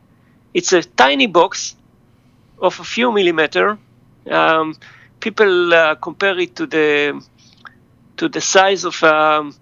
It's 0.53 0.71
a 0.71 0.83
tiny 0.83 1.25
box 1.25 1.75
of 2.61 2.79
a 2.79 2.83
few 2.83 3.11
millimeter 3.11 3.79
um, 4.29 4.75
people 5.19 5.73
uh, 5.73 5.95
compare 5.95 6.37
it 6.39 6.55
to 6.55 6.65
the 6.65 7.21
to 8.17 8.29
the 8.29 8.41
size 8.41 8.85
of 8.85 9.01
um, 9.03 9.53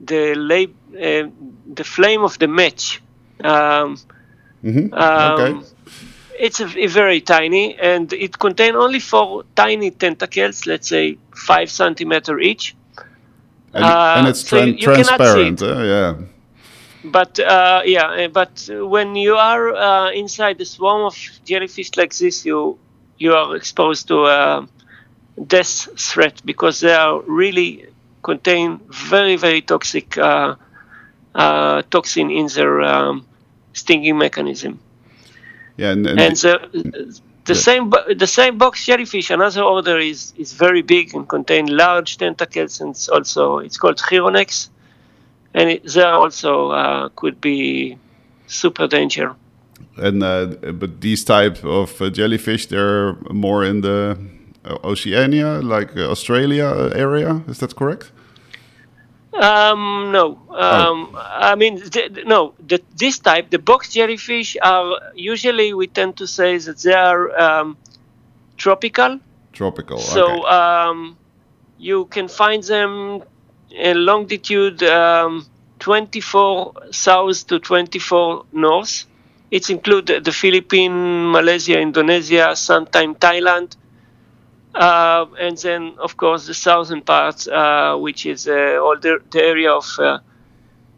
the 0.00 0.34
lab, 0.34 0.70
uh, 0.94 1.28
the 1.74 1.84
flame 1.84 2.22
of 2.22 2.38
the 2.38 2.48
match. 2.48 3.02
Um, 3.42 3.96
mm-hmm. 4.62 4.92
okay. 4.92 5.52
Um, 5.52 5.64
it's 6.38 6.60
a, 6.60 6.66
a 6.78 6.86
very 6.86 7.20
tiny, 7.20 7.78
and 7.78 8.12
it 8.12 8.38
contains 8.38 8.76
only 8.76 9.00
four 9.00 9.44
tiny 9.54 9.90
tentacles, 9.90 10.66
let's 10.66 10.88
say 10.88 11.18
five 11.34 11.70
centimeter 11.70 12.40
each. 12.40 12.74
And, 13.72 13.84
uh, 13.84 14.14
and 14.18 14.28
it's 14.28 14.48
so 14.48 14.62
you, 14.62 14.74
you 14.74 14.86
transparent, 14.86 15.62
uh, 15.62 15.82
yeah. 15.82 16.16
But 17.04 17.38
uh, 17.38 17.82
yeah, 17.84 18.28
but 18.28 18.68
when 18.70 19.14
you 19.14 19.34
are 19.36 19.74
uh, 19.74 20.10
inside 20.12 20.58
the 20.58 20.64
swarm 20.64 21.02
of 21.02 21.16
jellyfish 21.44 21.90
like 21.96 22.14
this, 22.16 22.46
you 22.46 22.78
you 23.24 23.32
are 23.32 23.56
exposed 23.56 24.08
to 24.08 24.26
a 24.26 24.68
death 25.46 25.88
threat 25.98 26.42
because 26.44 26.80
they 26.80 26.94
are 26.94 27.20
really 27.22 27.86
contain 28.22 28.80
very 29.10 29.36
very 29.36 29.62
toxic 29.62 30.18
uh, 30.18 30.54
uh, 31.34 31.82
toxin 31.90 32.30
in 32.30 32.46
their 32.54 32.82
um, 32.82 33.26
stinging 33.72 34.16
mechanism. 34.18 34.78
Yeah, 35.76 35.92
and, 35.92 36.06
and, 36.06 36.20
and 36.20 36.36
the, 36.36 36.54
the 37.44 37.54
yeah. 37.54 37.66
same 37.68 37.92
the 38.24 38.26
same 38.26 38.58
box 38.58 38.86
jellyfish, 38.86 39.30
another 39.30 39.62
order 39.62 39.98
is 39.98 40.32
is 40.36 40.52
very 40.52 40.82
big 40.82 41.14
and 41.14 41.28
contain 41.28 41.66
large 41.66 42.18
tentacles, 42.18 42.80
and 42.80 42.90
it's 42.90 43.08
also 43.08 43.58
it's 43.58 43.78
called 43.78 43.98
Chironex, 43.98 44.68
and 45.54 45.70
it, 45.70 45.82
there 45.94 46.14
also 46.14 46.70
uh, 46.70 47.08
could 47.16 47.40
be 47.40 47.98
super 48.46 48.86
danger 48.86 49.34
and 49.96 50.22
uh, 50.22 50.46
but 50.72 51.00
these 51.00 51.24
type 51.24 51.64
of 51.64 52.00
uh, 52.00 52.10
jellyfish 52.10 52.66
they're 52.66 53.14
more 53.30 53.64
in 53.64 53.80
the 53.80 54.18
uh, 54.64 54.78
Oceania, 54.84 55.60
like 55.60 55.96
Australia 55.96 56.90
area. 56.94 57.42
Is 57.48 57.58
that 57.58 57.76
correct? 57.76 58.12
Um, 59.34 60.10
no. 60.12 60.38
Um, 60.50 61.10
oh. 61.12 61.38
I 61.40 61.54
mean, 61.56 61.82
no. 62.24 62.54
The, 62.66 62.80
this 62.96 63.18
type, 63.18 63.50
the 63.50 63.58
box 63.58 63.92
jellyfish, 63.92 64.56
are 64.62 65.12
usually 65.14 65.74
we 65.74 65.86
tend 65.88 66.16
to 66.18 66.26
say 66.26 66.56
that 66.58 66.78
they 66.78 66.94
are 66.94 67.38
um, 67.38 67.76
tropical. 68.56 69.18
Tropical. 69.52 69.98
So 69.98 70.24
okay. 70.24 70.48
um, 70.48 71.16
you 71.78 72.06
can 72.06 72.28
find 72.28 72.62
them 72.62 73.22
in 73.70 74.06
longitude 74.06 74.82
um, 74.84 75.46
24 75.80 76.72
south 76.92 77.46
to 77.48 77.58
24 77.58 78.46
north. 78.52 79.04
It's 79.54 79.70
include 79.70 80.06
the 80.08 80.32
Philippines, 80.32 81.32
Malaysia, 81.32 81.78
Indonesia, 81.78 82.56
sometime 82.56 83.14
Thailand, 83.14 83.76
uh, 84.74 85.26
and 85.38 85.56
then 85.56 85.94
of 85.98 86.16
course 86.16 86.48
the 86.48 86.54
southern 86.54 87.02
part, 87.02 87.46
uh, 87.46 87.94
which 87.96 88.26
is 88.26 88.48
uh, 88.48 88.82
all 88.82 88.98
the, 88.98 89.20
the, 89.30 89.40
area 89.40 89.70
of 89.70 89.86
uh, 90.00 90.18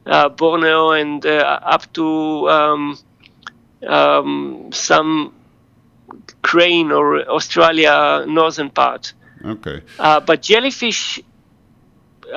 uh, 0.06 0.30
Borneo 0.30 0.92
and 0.92 1.26
uh, 1.26 1.60
up 1.62 1.92
to 1.92 2.48
um, 2.48 2.98
um, 3.86 4.70
some 4.72 5.34
crane 6.40 6.92
or 6.92 7.28
Australia 7.28 8.24
northern 8.26 8.70
part. 8.70 9.12
Okay. 9.44 9.82
but 9.98 10.40
jellyfish 10.40 11.20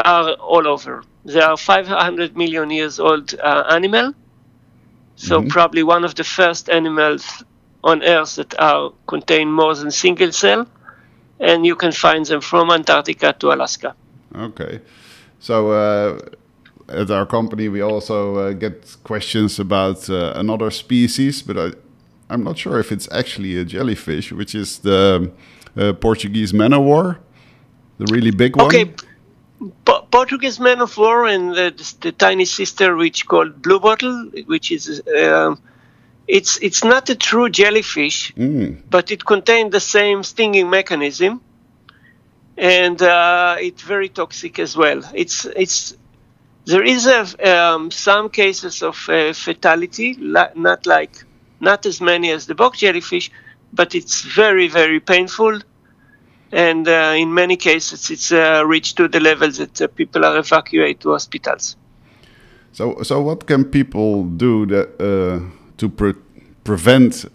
are 0.04 0.34
all 0.34 0.68
over. 0.68 1.02
They 1.24 1.40
are 1.40 1.56
500 1.56 2.36
million 2.36 2.72
years 2.72 3.00
old 3.00 3.34
animal 3.40 4.16
so 5.20 5.40
mm-hmm. 5.40 5.50
probably 5.50 5.84
one 5.84 6.06
of 6.06 6.16
the 6.16 6.24
first 6.24 6.70
animals 6.70 7.44
on 7.84 8.02
Earth 8.04 8.36
that 8.36 8.58
are 8.58 8.94
contain 9.06 9.52
more 9.52 9.76
than 9.76 9.92
single 9.92 10.32
cell, 10.32 10.66
and 11.40 11.66
you 11.66 11.76
can 11.76 11.92
find 11.92 12.26
them 12.26 12.40
from 12.40 12.72
Antarctica 12.72 13.34
to 13.34 13.52
Alaska. 13.52 13.94
Okay. 14.34 14.80
So 15.40 15.72
uh, 15.72 16.20
at 16.88 17.12
our 17.12 17.26
company, 17.26 17.68
we 17.68 17.82
also 17.82 18.36
uh, 18.36 18.54
get 18.54 18.96
questions 19.04 19.60
about 19.60 20.10
uh, 20.10 20.32
another 20.36 20.72
species, 20.72 21.42
but 21.42 21.58
I, 21.58 21.72
I'm 22.30 22.44
not 22.46 22.58
sure 22.58 22.80
if 22.80 22.92
it's 22.92 23.10
actually 23.12 23.58
a 23.58 23.66
jellyfish, 23.66 24.32
which 24.32 24.56
is 24.56 24.80
the 24.80 25.32
uh, 25.76 25.94
Portuguese 25.94 26.54
man 26.54 26.74
o' 26.74 26.80
war, 26.80 27.20
the 27.98 28.06
really 28.14 28.32
big 28.32 28.56
one. 28.56 28.68
Okay, 28.68 28.94
po- 29.86 30.08
Portuguese 30.12 30.60
man 30.60 30.82
of 30.82 30.98
war 30.98 31.26
and 31.28 31.54
the, 31.56 31.94
the 32.02 32.12
tiny 32.12 32.46
sister, 32.46 32.96
which 32.96 33.26
called 33.28 33.62
blue 33.62 33.80
bottle, 33.80 34.32
which 34.46 34.72
is 34.72 35.02
um, 35.24 35.60
it's 36.28 36.58
it's 36.62 36.84
not 36.84 37.10
a 37.10 37.16
true 37.16 37.50
jellyfish, 37.50 38.34
Mm. 38.36 38.84
but 38.90 39.12
it 39.12 39.26
contains 39.26 39.72
the 39.72 39.80
same 39.82 40.24
stinging 40.24 40.70
mechanism, 40.70 41.42
and 42.58 43.02
uh, 43.02 43.56
it's 43.60 43.82
very 43.84 44.10
toxic 44.10 44.60
as 44.60 44.76
well. 44.76 45.02
It's 45.14 45.46
it's 45.46 45.94
there 46.66 46.84
is 46.84 47.08
a, 47.08 47.22
um, 47.54 47.92
some 47.92 48.30
cases 48.30 48.84
of 48.84 48.98
uh, 49.10 49.34
fatality, 49.34 50.16
li- 50.20 50.54
not 50.56 50.86
like 50.86 51.14
not 51.60 51.86
as 51.86 52.02
many 52.02 52.32
as 52.32 52.46
the 52.48 52.56
box 52.56 52.80
jellyfish, 52.80 53.32
but 53.74 53.96
it's 53.96 54.22
very 54.24 54.68
very 54.68 55.00
painful, 55.00 55.60
and 56.52 56.88
uh, 56.88 57.14
in 57.16 57.34
many 57.34 57.56
cases 57.56 58.10
it's 58.10 58.32
uh, 58.32 58.64
reached 58.66 58.98
to 58.98 59.08
the 59.08 59.20
level 59.20 59.52
that 59.52 59.82
uh, 59.82 59.88
people 59.88 60.26
are 60.26 60.38
evacuated 60.38 61.02
to 61.02 61.12
hospitals. 61.12 61.76
So, 62.72 63.02
so 63.04 63.22
what 63.22 63.46
can 63.46 63.66
people 63.66 64.24
do 64.24 64.66
that 64.68 65.02
uh, 65.02 65.40
to 65.78 65.90
pre- 65.90 66.14
prevent 66.64 67.26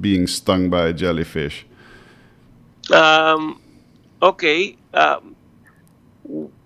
being 0.00 0.26
stung 0.26 0.70
by 0.70 0.88
a 0.88 0.92
jellyfish? 0.92 1.66
Um, 2.92 3.60
okay, 4.22 4.76
um, 4.94 5.36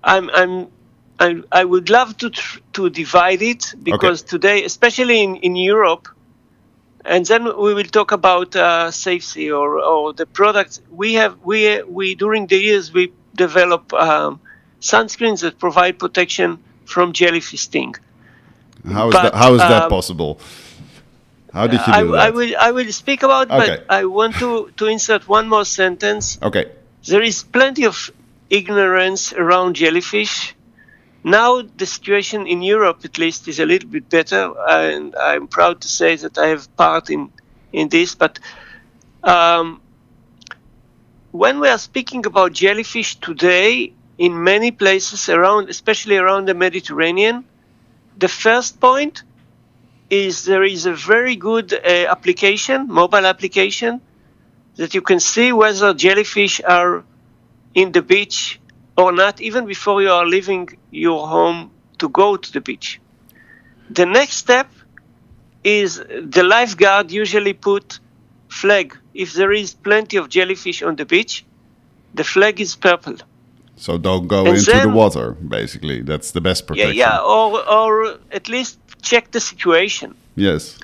I'm, 0.04 0.30
I'm, 0.30 0.68
I, 1.18 1.42
I 1.52 1.64
would 1.64 1.90
love 1.90 2.16
to 2.18 2.30
tr- 2.30 2.60
to 2.74 2.90
divide 2.90 3.42
it 3.42 3.74
because 3.82 4.22
today, 4.22 4.64
especially 4.64 5.22
in, 5.22 5.36
in 5.36 5.56
Europe, 5.56 6.08
and 7.04 7.26
then 7.26 7.44
we 7.44 7.74
will 7.74 7.84
talk 7.84 8.12
about 8.12 8.54
uh, 8.54 8.90
safety 8.90 9.50
or, 9.50 9.80
or 9.80 10.12
the 10.12 10.26
products 10.26 10.80
we 10.90 11.14
have. 11.14 11.38
We 11.42 11.82
we 11.82 12.14
during 12.14 12.46
the 12.46 12.58
years 12.58 12.92
we 12.92 13.12
develop 13.34 13.92
um, 13.92 14.40
sunscreens 14.80 15.40
that 15.40 15.58
provide 15.58 15.98
protection 15.98 16.58
from 16.84 17.12
jellyfish 17.12 17.62
sting. 17.62 17.94
How 18.84 19.08
is 19.08 19.14
But, 19.14 19.22
that? 19.22 19.34
How 19.34 19.52
is 19.54 19.60
that 19.60 19.84
um, 19.84 19.90
possible? 19.90 20.40
How 21.52 21.66
did 21.66 21.80
you 21.86 21.92
I, 21.92 22.02
do 22.02 22.12
that? 22.12 22.20
I 22.20 22.30
will 22.30 22.52
I 22.58 22.70
will 22.72 22.92
speak 22.92 23.22
about, 23.22 23.50
Okay. 23.50 23.66
but 23.66 23.86
I 23.88 24.04
want 24.04 24.36
to 24.36 24.70
to 24.76 24.86
insert 24.86 25.28
one 25.28 25.48
more 25.48 25.64
sentence. 25.64 26.38
Okay. 26.42 26.66
there 27.06 27.22
is 27.22 27.42
plenty 27.42 27.84
of 27.84 28.10
ignorance 28.48 29.32
around 29.32 29.74
jellyfish. 29.74 30.54
Now 31.24 31.62
the 31.62 31.86
situation 31.86 32.46
in 32.46 32.62
Europe, 32.62 33.00
at 33.04 33.18
least, 33.18 33.46
is 33.48 33.60
a 33.60 33.66
little 33.66 33.88
bit 33.88 34.08
better, 34.08 34.52
and 34.68 35.14
I'm 35.14 35.46
proud 35.46 35.80
to 35.82 35.88
say 35.88 36.16
that 36.16 36.36
I 36.36 36.48
have 36.48 36.74
part 36.76 37.10
in 37.10 37.30
in 37.72 37.88
this. 37.88 38.14
But 38.14 38.38
um, 39.22 39.80
when 41.30 41.60
we 41.60 41.68
are 41.68 41.78
speaking 41.78 42.26
about 42.26 42.52
jellyfish 42.52 43.16
today, 43.16 43.92
in 44.18 44.42
many 44.44 44.70
places 44.70 45.28
around, 45.28 45.68
especially 45.68 46.16
around 46.16 46.46
the 46.46 46.54
Mediterranean, 46.54 47.44
the 48.18 48.28
first 48.28 48.80
point 48.80 49.22
is 50.10 50.44
there 50.44 50.64
is 50.64 50.86
a 50.86 50.92
very 50.94 51.36
good 51.36 51.72
uh, 51.72 51.78
application, 52.10 52.86
mobile 52.88 53.26
application, 53.26 54.00
that 54.76 54.94
you 54.94 55.02
can 55.02 55.20
see 55.20 55.52
whether 55.52 55.94
jellyfish 55.94 56.60
are 56.62 57.04
in 57.74 57.92
the 57.92 58.02
beach 58.02 58.60
or 59.02 59.12
not, 59.12 59.40
even 59.40 59.66
before 59.66 60.02
you 60.02 60.10
are 60.10 60.26
leaving 60.26 60.68
your 60.90 61.26
home 61.26 61.70
to 61.98 62.08
go 62.08 62.36
to 62.36 62.52
the 62.52 62.60
beach. 62.60 63.00
The 63.90 64.06
next 64.06 64.36
step 64.36 64.68
is 65.64 65.96
the 66.38 66.42
lifeguard 66.42 67.10
usually 67.10 67.52
put 67.52 68.00
flag. 68.48 68.96
If 69.14 69.34
there 69.34 69.52
is 69.52 69.74
plenty 69.74 70.16
of 70.16 70.28
jellyfish 70.28 70.82
on 70.82 70.96
the 70.96 71.04
beach, 71.04 71.44
the 72.14 72.24
flag 72.24 72.60
is 72.60 72.76
purple. 72.76 73.16
So 73.76 73.98
don't 73.98 74.26
go 74.28 74.46
And 74.46 74.56
into 74.56 74.80
the 74.80 74.88
water. 74.88 75.32
Basically, 75.32 76.02
that's 76.02 76.30
the 76.32 76.40
best 76.40 76.66
protection. 76.66 76.96
Yeah, 76.96 77.16
yeah, 77.16 77.34
or 77.36 77.46
or 77.78 78.18
at 78.30 78.48
least 78.48 78.78
check 79.02 79.30
the 79.30 79.40
situation. 79.40 80.14
Yes. 80.36 80.78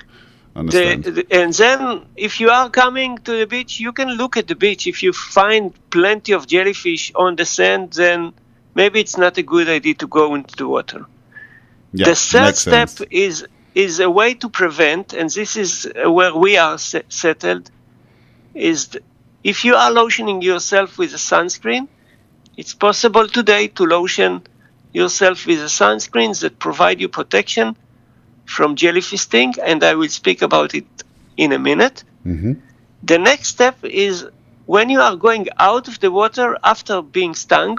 The, 0.67 0.93
Understand. 0.93 1.03
the- 1.05 1.27
and 1.31 1.53
then 1.53 2.05
if 2.15 2.39
you 2.39 2.49
are 2.49 2.69
coming 2.69 3.17
to 3.19 3.31
the 3.39 3.45
beach 3.47 3.79
you 3.79 3.93
can 3.93 4.09
look 4.09 4.35
at 4.37 4.47
the 4.47 4.55
beach 4.55 4.87
if 4.87 5.01
you 5.03 5.13
find 5.13 5.73
plenty 5.89 6.33
of 6.33 6.47
jellyfish 6.47 7.11
on 7.15 7.35
the 7.37 7.45
sand 7.45 7.93
then 7.93 8.33
maybe 8.75 8.99
it's 8.99 9.17
not 9.17 9.37
a 9.37 9.43
good 9.43 9.69
idea 9.69 9.93
to 9.95 10.07
go 10.07 10.35
into 10.35 10.55
the 10.57 10.67
water 10.67 11.05
yeah, 11.93 12.05
the 12.09 12.15
third 12.15 12.55
step 12.57 12.89
sense. 12.89 13.07
is 13.09 13.45
is 13.73 13.99
a 13.99 14.09
way 14.09 14.33
to 14.33 14.49
prevent 14.49 15.13
and 15.13 15.29
this 15.29 15.55
is 15.55 15.87
where 16.05 16.35
we 16.35 16.57
are 16.57 16.77
se- 16.77 17.03
settled 17.09 17.71
is 18.53 18.87
th- 18.89 19.03
if 19.43 19.63
you 19.63 19.75
are 19.75 19.91
lotioning 19.91 20.43
yourself 20.43 20.97
with 20.97 21.13
a 21.13 21.17
sunscreen 21.31 21.87
it's 22.57 22.73
possible 22.73 23.27
today 23.27 23.67
to 23.67 23.85
lotion 23.85 24.41
yourself 24.91 25.45
with 25.47 25.59
a 25.59 25.69
sunscreens 25.81 26.41
that 26.41 26.59
provide 26.59 26.99
you 26.99 27.07
protection 27.07 27.75
from 28.55 28.69
jellyfish 28.81 29.21
sting 29.27 29.53
and 29.69 29.79
i 29.83 29.93
will 29.99 30.13
speak 30.21 30.39
about 30.49 30.69
it 30.79 30.89
in 31.43 31.49
a 31.59 31.61
minute 31.69 31.97
Mhm. 32.25 32.51
the 33.11 33.19
next 33.29 33.47
step 33.57 33.77
is 33.83 34.15
when 34.75 34.87
you 34.93 35.01
are 35.07 35.15
going 35.27 35.45
out 35.69 35.85
of 35.91 35.95
the 36.03 36.11
water 36.19 36.47
after 36.73 36.95
being 37.17 37.33
stung 37.45 37.73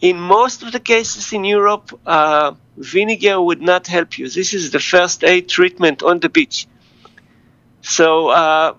in 0.00 0.20
most 0.20 0.62
of 0.62 0.72
the 0.72 0.80
cases 0.80 1.32
in 1.32 1.44
Europe, 1.44 1.98
uh, 2.06 2.52
vinegar 2.76 3.40
would 3.40 3.62
not 3.62 3.86
help 3.86 4.18
you. 4.18 4.28
This 4.28 4.52
is 4.52 4.70
the 4.70 4.78
first 4.78 5.24
aid 5.24 5.48
treatment 5.48 6.02
on 6.02 6.20
the 6.20 6.28
beach. 6.28 6.66
So 7.82 8.28
uh, 8.28 8.74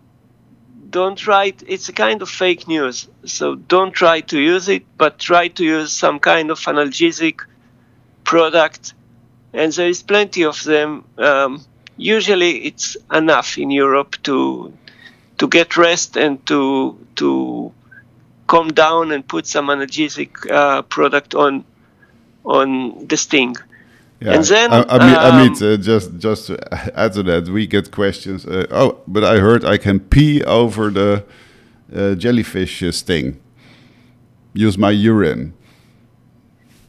don't 0.89 1.17
try. 1.17 1.45
It. 1.45 1.63
It's 1.67 1.89
a 1.89 1.93
kind 1.93 2.21
of 2.21 2.29
fake 2.29 2.67
news. 2.67 3.07
So 3.25 3.55
don't 3.55 3.93
try 3.93 4.21
to 4.21 4.39
use 4.39 4.69
it, 4.69 4.83
but 4.97 5.17
try 5.17 5.47
to 5.49 5.63
use 5.63 5.91
some 5.91 6.19
kind 6.19 6.51
of 6.51 6.59
analgesic 6.59 7.41
product. 8.23 8.93
And 9.53 9.71
there 9.73 9.89
is 9.89 10.03
plenty 10.03 10.43
of 10.43 10.63
them. 10.63 11.03
Um, 11.17 11.62
usually, 11.95 12.65
it's 12.65 12.97
enough 13.12 13.57
in 13.57 13.71
Europe 13.71 14.17
to 14.23 14.73
to 15.38 15.47
get 15.47 15.77
rest 15.77 16.17
and 16.17 16.45
to 16.47 16.97
to 17.15 17.71
calm 18.47 18.69
down 18.73 19.12
and 19.12 19.27
put 19.27 19.45
some 19.45 19.67
analgesic 19.67 20.49
uh, 20.49 20.81
product 20.83 21.36
on 21.36 21.63
on 22.43 23.07
the 23.07 23.17
sting. 23.17 23.55
Yeah. 24.19 24.33
And 24.33 24.43
then, 24.45 24.73
I, 24.73 24.83
I 24.89 24.97
mean, 25.05 25.15
I 25.15 25.43
mean 25.43 25.63
um, 25.63 25.73
uh, 25.73 25.77
just 25.77 26.17
just 26.17 26.47
to 26.47 26.57
add 26.99 27.13
to 27.13 27.23
that, 27.23 27.49
we 27.49 27.67
get 27.67 27.91
questions. 27.91 28.45
Uh, 28.45 28.65
oh, 28.71 28.99
but 29.07 29.23
I 29.23 29.38
heard 29.38 29.63
I 29.63 29.77
can 29.77 29.99
pee 29.99 30.43
over 30.43 30.89
the 30.89 31.23
uh, 31.95 32.15
jellyfish 32.15 32.83
sting. 32.91 33.39
Use 34.53 34.77
my 34.77 34.89
urine. 34.89 35.53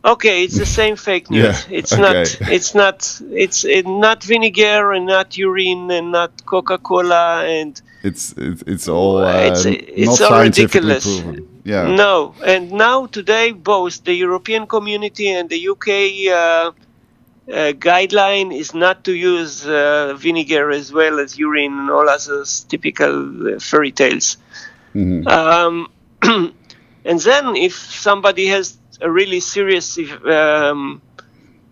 Okay, 0.08 0.44
it's 0.44 0.56
the 0.56 0.66
same 0.66 0.96
fake 0.96 1.30
news. 1.30 1.44
Yeah, 1.68 1.78
It's 1.78 1.92
okay. 1.92 2.02
not. 2.02 2.50
It's 2.56 2.74
not. 2.74 3.20
It's 3.44 3.64
uh, 3.64 3.82
not 4.06 4.24
vinegar 4.24 4.92
and 4.92 5.04
not 5.06 5.36
urine 5.36 5.90
and 5.90 6.12
not 6.12 6.30
Coca-Cola 6.46 7.44
and 7.46 7.72
It's 8.02 8.32
it's, 8.36 8.62
it's 8.66 8.88
all 8.88 9.18
uh, 9.18 9.48
it's 9.48 9.64
not 9.64 9.74
it's 10.04 10.20
all 10.20 10.40
ridiculous. 10.42 11.04
proven. 11.04 11.60
Yeah. 11.64 11.94
No, 12.04 12.34
and 12.46 12.72
now 12.72 13.06
today 13.06 13.52
both 13.52 14.04
the 14.04 14.14
European 14.14 14.66
community 14.66 15.28
and 15.38 15.48
the 15.50 15.60
UK 15.72 15.88
uh, 15.88 16.34
uh, 17.52 17.72
guideline 17.88 18.50
is 18.62 18.72
not 18.74 19.04
to 19.04 19.12
use 19.12 19.66
uh, 19.66 20.14
vinegar 20.16 20.70
as 20.70 20.92
well 20.92 21.18
as 21.20 21.38
urine 21.38 21.74
and 21.80 21.90
all 21.90 22.08
other 22.08 22.44
typical 22.68 23.14
uh, 23.54 23.58
fairy 23.60 23.92
tales. 23.92 24.38
Mhm. 24.94 25.26
Um, 25.26 25.74
and 27.04 27.20
then 27.20 27.56
if 27.56 27.74
somebody 28.06 28.46
has 28.46 28.78
a 29.00 29.10
really 29.10 29.40
serious 29.40 29.98
um, 29.98 31.02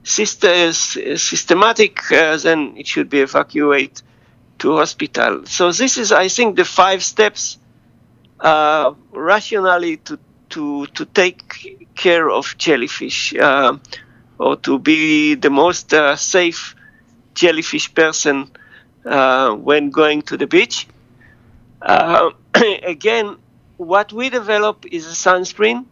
syst- 0.04 1.18
systematic, 1.18 2.10
uh, 2.12 2.36
then 2.36 2.74
it 2.76 2.86
should 2.86 3.08
be 3.10 3.20
evacuated 3.20 4.02
to 4.58 4.76
hospital. 4.76 5.44
So 5.46 5.72
this 5.72 5.98
is, 5.98 6.12
I 6.12 6.28
think, 6.28 6.56
the 6.56 6.64
five 6.64 7.02
steps 7.04 7.58
uh, 8.40 8.94
rationally 9.12 9.98
to, 9.98 10.18
to, 10.50 10.86
to 10.86 11.04
take 11.06 11.88
care 11.94 12.30
of 12.30 12.56
jellyfish 12.58 13.34
uh, 13.34 13.76
or 14.38 14.56
to 14.56 14.78
be 14.78 15.34
the 15.34 15.50
most 15.50 15.92
uh, 15.94 16.16
safe 16.16 16.74
jellyfish 17.34 17.94
person 17.94 18.50
uh, 19.06 19.52
when 19.54 19.90
going 19.90 20.22
to 20.22 20.36
the 20.36 20.46
beach. 20.46 20.88
Uh, 21.82 22.30
again, 22.84 23.36
what 23.76 24.12
we 24.12 24.30
develop 24.30 24.84
is 24.90 25.06
a 25.06 25.10
sunscreen 25.14 25.86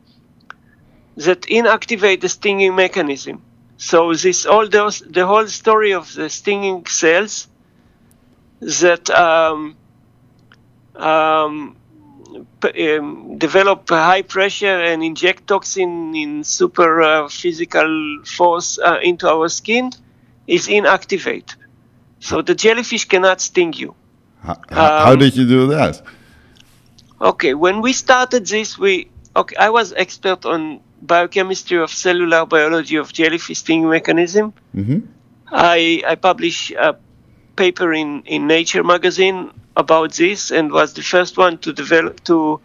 that 1.17 1.43
inactivate 1.43 2.21
the 2.21 2.29
stinging 2.29 2.75
mechanism. 2.75 3.43
So 3.77 4.15
this 4.15 4.47
all 4.47 4.69
those 4.69 5.01
the 5.01 5.27
whole 5.27 5.47
story 5.49 5.93
of 5.93 6.13
the 6.15 6.29
stinging 6.29 6.87
cells 6.87 7.49
that 8.61 9.11
um, 9.11 9.77
um, 10.97 11.77
p- 12.61 12.97
um, 12.97 13.39
develop 13.39 13.89
high 13.89 14.23
pressure 14.23 14.81
and 14.81 15.03
inject 15.03 15.47
toxin 15.47 16.15
in 16.15 16.45
super 16.45 17.03
uh, 17.03 17.29
physical 17.29 18.23
force 18.25 18.79
uh, 18.79 18.99
into 19.03 19.29
our 19.29 19.49
skin 19.49 19.91
is 20.47 20.69
inactivate. 20.69 21.57
So 22.21 22.43
the 22.43 22.55
jellyfish 22.55 23.07
cannot 23.07 23.41
sting 23.41 23.73
you. 23.75 23.95
How, 24.43 24.57
how 24.71 25.13
Um, 25.13 25.19
did 25.19 25.37
you 25.37 25.47
do 25.47 25.67
that? 25.69 26.03
Okay, 27.21 27.55
when 27.55 27.81
we 27.81 27.93
started 27.93 28.47
this, 28.47 28.79
we 28.79 29.09
okay. 29.37 29.57
I 29.57 29.71
was 29.71 29.93
expert 29.93 30.45
on 30.45 30.81
biochemistry 31.07 31.79
of 31.79 31.91
cellular 31.91 32.47
biology 32.47 32.97
of 32.97 33.13
jellyfish 33.13 33.59
sting 33.59 33.89
mechanism. 33.89 34.53
hmm 34.73 35.01
I 35.53 36.03
I 36.13 36.15
published 36.17 36.73
a 36.73 36.97
paper 37.57 37.93
in 37.93 38.23
in 38.35 38.47
Nature 38.47 38.83
magazine 38.85 39.51
about 39.77 40.13
this 40.23 40.51
and 40.51 40.73
was 40.73 40.95
the 40.95 41.03
first 41.03 41.37
one 41.39 41.59
to 41.59 41.73
develop 41.73 42.23
to 42.25 42.61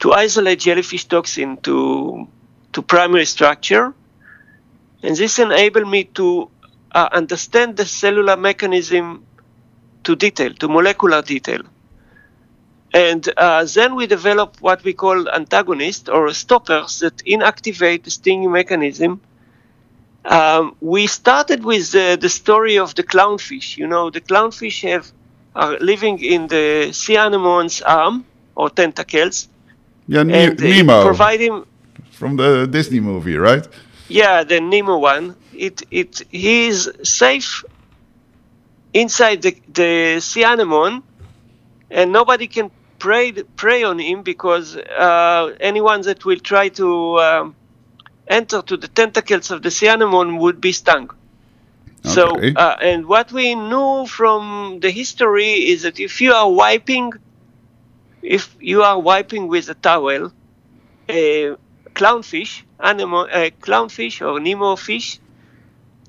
to 0.00 0.12
isolate 0.12 0.60
jellyfish 0.60 1.04
toxin 1.06 1.56
to 1.66 2.28
to 2.72 2.82
primary 2.82 3.24
structure, 3.24 3.94
and 5.02 5.16
this 5.16 5.38
enabled 5.38 5.88
me 5.88 6.04
to 6.04 6.50
uh, 6.92 7.08
understand 7.12 7.76
the 7.76 7.86
cellular 7.86 8.36
mechanism 8.36 9.24
to 10.04 10.16
detail, 10.16 10.52
to 10.54 10.68
molecular 10.68 11.22
detail. 11.22 11.62
And 12.94 13.28
uh, 13.36 13.64
then 13.64 13.94
we 13.96 14.06
develop 14.06 14.56
what 14.60 14.82
we 14.84 14.92
call 14.94 15.28
antagonists 15.28 16.08
or 16.08 16.32
stoppers 16.32 17.00
that 17.00 17.16
inactivate 17.26 18.04
the 18.04 18.10
stinging 18.10 18.50
mechanism. 18.50 19.20
Um, 20.24 20.74
we 20.80 21.06
started 21.06 21.64
with 21.64 21.92
the, 21.92 22.16
the 22.20 22.28
story 22.28 22.78
of 22.78 22.94
the 22.94 23.02
clownfish. 23.02 23.76
You 23.76 23.86
know, 23.86 24.10
the 24.10 24.20
clownfish 24.20 24.88
have 24.88 25.10
are 25.54 25.78
living 25.80 26.22
in 26.22 26.46
the 26.48 26.92
sea 26.92 27.16
anemone's 27.16 27.82
arm 27.82 28.24
or 28.54 28.70
tentacles, 28.70 29.48
Yeah, 30.06 30.22
Ne- 30.22 30.46
and 30.48 30.58
Nemo 30.60 31.02
provide 31.02 31.40
him 31.40 31.64
from 32.10 32.36
the 32.36 32.66
Disney 32.66 33.00
movie, 33.00 33.36
right? 33.36 33.66
yeah, 34.08 34.44
the 34.44 34.60
Nemo 34.60 34.98
one. 34.98 35.34
It 35.52 35.82
it 35.90 36.22
he 36.30 36.68
is 36.68 36.90
safe 37.02 37.64
inside 38.92 39.42
the 39.42 39.56
the 39.72 40.20
sea 40.20 40.44
anemone, 40.44 41.02
and 41.90 42.12
nobody 42.12 42.46
can 42.46 42.70
prey 42.98 43.32
prey 43.56 43.82
on 43.84 43.98
him 43.98 44.22
because 44.22 44.76
uh, 44.76 45.54
anyone 45.60 46.00
that 46.02 46.24
will 46.24 46.38
try 46.38 46.68
to 46.68 47.18
um, 47.18 47.56
enter 48.28 48.62
to 48.62 48.76
the 48.76 48.88
tentacles 48.88 49.50
of 49.50 49.62
the 49.62 49.70
sea 49.70 49.88
anemone 49.88 50.38
would 50.38 50.60
be 50.60 50.72
stung. 50.72 51.10
So, 52.04 52.26
Okay. 52.36 52.54
uh, 52.54 52.76
and 52.80 53.06
what 53.06 53.32
we 53.32 53.54
know 53.54 54.06
from 54.06 54.80
the 54.80 54.90
history 54.90 55.52
is 55.72 55.82
that 55.82 55.98
if 56.00 56.20
you 56.20 56.32
are 56.32 56.50
wiping, 56.50 57.12
if 58.22 58.56
you 58.60 58.82
are 58.82 58.98
wiping 58.98 59.48
with 59.48 59.68
a 59.68 59.74
towel, 59.74 60.32
a 61.08 61.56
clownfish, 61.94 62.62
animal, 62.80 63.28
a 63.32 63.50
clownfish 63.50 64.26
or 64.26 64.40
Nemo 64.40 64.76
fish, 64.76 65.18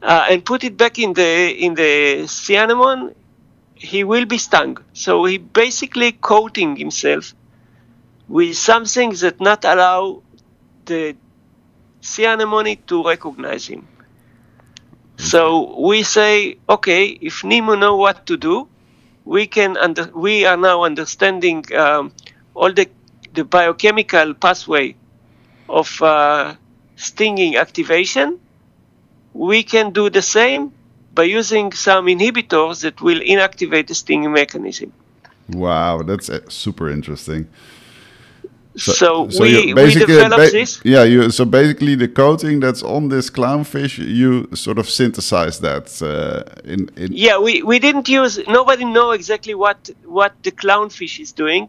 uh, 0.02 0.28
and 0.30 0.46
put 0.46 0.64
it 0.64 0.78
back 0.78 1.00
in 1.00 1.14
the 1.14 1.52
in 1.66 1.74
the 1.74 2.28
sea 2.28 2.56
anemone, 2.56 3.14
he 3.80 4.04
will 4.04 4.26
be 4.26 4.38
stung. 4.38 4.78
So 4.94 5.26
he 5.26 5.38
basically 5.40 6.12
coating 6.14 6.76
himself 6.78 7.34
with 8.28 8.58
something 8.58 9.12
that 9.22 9.42
not 9.42 9.66
allow 9.66 10.24
the 10.86 11.16
sea 12.02 12.26
anemone 12.26 12.78
to 12.88 13.04
recognize 13.08 13.68
him. 13.68 13.88
So 15.18 15.80
we 15.80 16.04
say, 16.04 16.58
okay, 16.70 17.08
if 17.22 17.44
Nemo 17.44 17.76
know 17.76 17.96
what 17.98 18.26
to 18.28 18.38
do, 18.38 18.68
we 19.26 19.48
can 19.48 19.78
under, 19.78 20.10
we 20.16 20.46
are 20.46 20.58
now 20.58 20.84
understanding 20.84 21.64
um, 21.76 22.14
all 22.56 22.72
the 22.74 22.90
the 23.34 23.44
biochemical 23.44 24.34
pathway 24.34 24.96
of 25.70 26.02
uh, 26.02 26.56
stinging 26.96 27.58
activation. 27.58 28.40
We 29.34 29.64
can 29.64 29.92
do 29.92 30.10
the 30.10 30.22
same 30.24 30.74
by 31.20 31.26
using 31.40 31.74
some 31.74 32.04
inhibitors 32.16 32.76
that 32.86 33.02
will 33.02 33.22
inactivate 33.34 33.88
the 33.88 33.96
stinging 34.04 34.32
mechanism. 34.42 34.90
Wow, 35.50 36.04
that's 36.10 36.30
uh, 36.30 36.40
super 36.48 36.90
interesting. 36.98 37.42
So, 38.78 38.94
so 39.30 39.42
we, 39.42 39.50
you 39.50 39.62
we 39.66 39.74
basically- 39.74 40.16
developed 40.16 40.54
this. 40.60 40.72
Yeah, 40.94 41.04
you 41.14 41.20
so 41.38 41.44
basically 41.60 41.96
the 41.96 42.08
coating 42.08 42.62
that's 42.66 42.84
on 42.96 43.10
this 43.10 43.30
clownfish, 43.38 43.94
you 44.22 44.32
sort 44.66 44.78
of 44.82 44.88
synthesize 45.00 45.56
that 45.68 45.88
uh, 46.02 46.72
in 46.74 46.80
in 47.02 47.08
Yeah, 47.26 47.38
we, 47.46 47.54
we 47.72 47.78
didn't 47.80 48.08
use. 48.22 48.34
Nobody 48.60 48.86
know 48.98 49.10
exactly 49.20 49.56
what 49.64 49.80
what 50.20 50.32
the 50.46 50.52
clownfish 50.64 51.16
is 51.26 51.32
doing, 51.44 51.66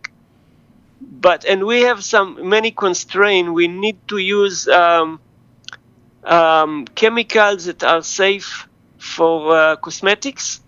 but 1.27 1.41
and 1.51 1.59
we 1.73 1.77
have 1.89 2.01
some 2.15 2.29
many 2.55 2.71
constraint. 2.85 3.47
We 3.61 3.67
need 3.85 3.97
to 4.13 4.17
use 4.43 4.59
um, 4.69 5.19
um, 6.39 6.73
chemicals 7.01 7.65
that 7.65 7.83
are 7.83 8.03
safe 8.03 8.70
for 9.01 9.57
uh, 9.57 9.77
cosmetics. 9.77 10.61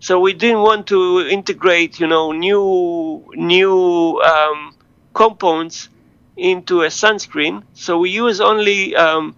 So 0.00 0.20
we 0.20 0.32
didn't 0.32 0.60
want 0.62 0.86
to 0.88 1.20
integrate, 1.26 1.98
you 1.98 2.06
know, 2.06 2.32
new 2.32 3.24
new 3.34 4.20
um, 4.22 4.74
compounds 5.14 5.88
into 6.36 6.82
a 6.82 6.88
sunscreen. 6.88 7.64
So 7.74 7.98
we 7.98 8.10
use 8.10 8.40
only 8.40 8.94
um, 8.94 9.34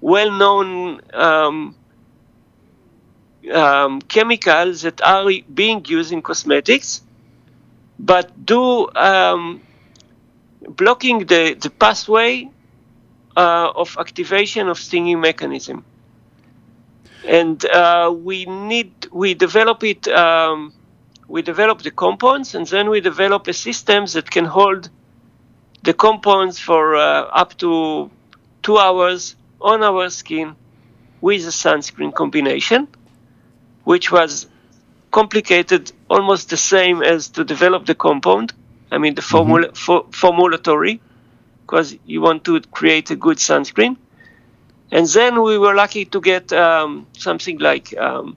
well-known 0.00 1.00
um, 1.14 1.74
um, 3.52 4.00
chemicals 4.02 4.82
that 4.82 5.00
are 5.02 5.28
being 5.54 5.84
used 5.86 6.12
in 6.12 6.22
cosmetics, 6.22 7.02
but 7.98 8.44
do 8.44 8.88
um, 8.94 9.62
blocking 10.68 11.20
the, 11.26 11.54
the 11.54 11.70
pathway 11.70 12.48
uh, 13.36 13.72
of 13.74 13.96
activation 13.98 14.68
of 14.68 14.78
stinging 14.78 15.20
mechanism. 15.20 15.84
And 17.26 17.64
uh, 17.66 18.14
we 18.16 18.46
need 18.46 19.06
we 19.12 19.34
develop 19.34 19.84
it. 19.84 20.08
Um, 20.08 20.72
we 21.28 21.42
develop 21.42 21.82
the 21.82 21.90
compounds, 21.90 22.54
and 22.54 22.66
then 22.66 22.90
we 22.90 23.00
develop 23.00 23.46
a 23.48 23.52
systems 23.52 24.14
that 24.14 24.30
can 24.30 24.44
hold 24.44 24.90
the 25.82 25.94
compounds 25.94 26.58
for 26.58 26.96
uh, 26.96 27.22
up 27.42 27.56
to 27.58 28.10
two 28.62 28.78
hours 28.78 29.36
on 29.60 29.82
our 29.82 30.10
skin 30.10 30.56
with 31.20 31.42
a 31.44 31.50
sunscreen 31.50 32.12
combination 32.14 32.88
which 33.84 34.12
was 34.12 34.46
complicated, 35.10 35.92
almost 36.08 36.50
the 36.50 36.56
same 36.56 37.02
as 37.02 37.28
to 37.30 37.44
develop 37.44 37.86
the 37.86 37.94
compound. 37.94 38.52
I 38.90 38.98
mean, 38.98 39.14
the 39.14 39.22
formula, 39.22 39.72
for, 39.74 40.04
formulatory, 40.10 41.00
because 41.62 41.96
you 42.04 42.20
want 42.20 42.44
to 42.44 42.60
create 42.60 43.10
a 43.10 43.16
good 43.16 43.38
sunscreen. 43.38 43.96
And 44.92 45.06
then 45.06 45.42
we 45.42 45.56
were 45.56 45.74
lucky 45.74 46.04
to 46.04 46.20
get 46.20 46.52
um, 46.52 47.06
something 47.16 47.58
like 47.58 47.96
um, 47.96 48.36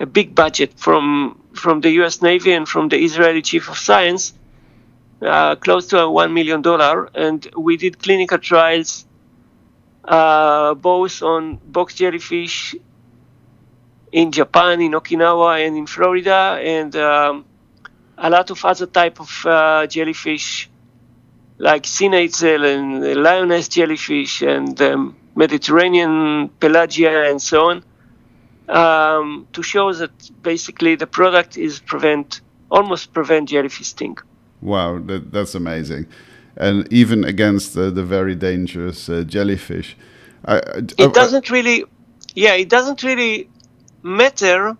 a 0.00 0.06
big 0.06 0.34
budget 0.34 0.74
from 0.76 1.40
from 1.54 1.80
the 1.80 1.90
U.S. 2.00 2.20
Navy 2.20 2.52
and 2.52 2.68
from 2.68 2.88
the 2.88 2.98
Israeli 2.98 3.40
Chief 3.42 3.70
of 3.70 3.78
Science, 3.78 4.34
uh, 5.22 5.54
close 5.54 5.86
to 5.88 6.00
a 6.00 6.10
one 6.10 6.34
million 6.34 6.62
dollar, 6.62 7.08
and 7.14 7.48
we 7.56 7.76
did 7.76 7.98
clinical 8.02 8.38
trials 8.38 9.06
uh, 10.04 10.74
both 10.74 11.22
on 11.22 11.56
box 11.64 11.94
jellyfish 11.94 12.74
in 14.12 14.32
Japan, 14.32 14.80
in 14.80 14.92
Okinawa, 14.92 15.64
and 15.64 15.76
in 15.76 15.86
Florida, 15.86 16.58
and 16.60 16.94
um, 16.96 17.44
a 18.18 18.28
lot 18.30 18.50
of 18.50 18.64
other 18.64 18.86
type 18.86 19.20
of 19.20 19.46
uh, 19.46 19.86
jellyfish, 19.86 20.68
like 21.58 21.86
sea 21.86 22.08
nettle 22.08 22.64
and 22.64 23.22
lioness 23.22 23.68
jellyfish 23.68 24.42
and 24.42 24.80
um, 24.82 25.16
Mediterranean 25.36 26.48
pelagia 26.60 27.30
and 27.30 27.40
so 27.40 27.70
on, 27.70 27.84
um, 28.68 29.46
to 29.52 29.62
show 29.62 29.92
that 29.92 30.10
basically 30.42 30.96
the 30.96 31.06
product 31.06 31.56
is 31.56 31.78
prevent 31.80 32.40
almost 32.70 33.12
prevent 33.12 33.48
jellyfish 33.48 33.88
sting. 33.88 34.16
Wow, 34.60 34.98
that, 35.06 35.30
that's 35.32 35.54
amazing. 35.54 36.06
And 36.56 36.90
even 36.92 37.22
against 37.24 37.76
uh, 37.76 37.90
the 37.90 38.02
very 38.02 38.34
dangerous 38.34 39.08
uh, 39.08 39.22
jellyfish. 39.22 39.96
I, 40.44 40.56
I- 40.56 40.62
It 41.04 41.12
doesn't 41.14 41.50
really, 41.50 41.84
yeah, 42.34 42.54
it 42.54 42.68
doesn't 42.68 43.02
really 43.02 43.48
matter 44.02 44.76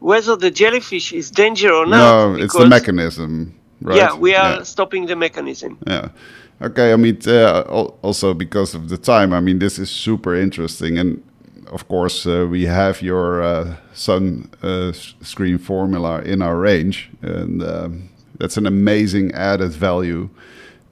whether 0.00 0.36
the 0.36 0.50
jellyfish 0.50 1.12
is 1.12 1.30
danger 1.30 1.72
or 1.72 1.86
not. 1.86 1.98
no, 1.98 2.34
it's 2.44 2.54
the 2.54 2.66
mechanism, 2.68 3.54
right? 3.80 3.96
Yeah, 3.96 4.14
we 4.14 4.34
are 4.34 4.56
Yeah. 4.58 4.62
stopping 4.62 5.06
the 5.06 5.16
mechanism. 5.16 5.78
Yeah. 5.86 6.08
Okay. 6.60 6.92
I 6.92 6.96
mean, 6.96 7.18
uh, 7.26 7.62
also 8.02 8.34
because 8.34 8.74
of 8.74 8.88
the 8.88 8.98
time. 8.98 9.32
I 9.32 9.40
mean, 9.40 9.58
this 9.58 9.78
is 9.78 9.90
super 9.90 10.34
interesting, 10.34 10.98
and 10.98 11.22
of 11.70 11.88
course, 11.88 12.26
uh, 12.26 12.46
we 12.48 12.64
have 12.64 13.02
your 13.02 13.42
uh, 13.42 13.76
sun 13.92 14.50
uh, 14.62 14.92
screen 14.92 15.58
formula 15.58 16.22
in 16.22 16.42
our 16.42 16.56
range, 16.56 17.10
and 17.22 17.62
um, 17.62 18.08
that's 18.38 18.56
an 18.56 18.66
amazing 18.66 19.32
added 19.32 19.72
value 19.72 20.28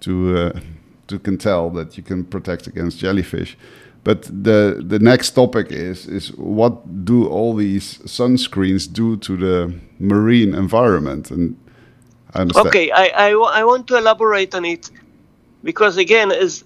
to 0.01 0.37
uh, 0.37 0.61
to 1.07 1.19
can 1.19 1.39
tell 1.39 1.71
that 1.71 1.97
you 1.97 2.03
can 2.03 2.25
protect 2.25 2.67
against 2.67 2.99
jellyfish. 2.99 3.57
But 4.05 4.25
the 4.25 4.85
the 4.87 4.99
next 4.99 5.31
topic 5.31 5.73
is 5.73 6.07
is 6.07 6.29
what 6.37 7.05
do 7.05 7.27
all 7.27 7.55
these 7.55 7.99
sunscreens 8.05 8.93
do 8.93 9.17
to 9.17 9.37
the 9.37 9.75
marine 9.99 10.55
environment 10.55 11.31
and 11.31 11.57
I 12.35 12.41
understand. 12.41 12.67
Okay, 12.67 12.91
I, 12.91 13.07
I, 13.07 13.61
I 13.61 13.65
want 13.65 13.87
to 13.87 13.97
elaborate 13.97 14.55
on 14.55 14.65
it 14.65 14.91
because 15.65 15.97
again, 15.97 16.31
as 16.31 16.65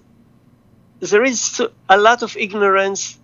there 0.99 1.23
is 1.23 1.61
a 1.89 1.97
lot 1.97 2.21
of 2.23 2.35
ignorance 2.37 3.17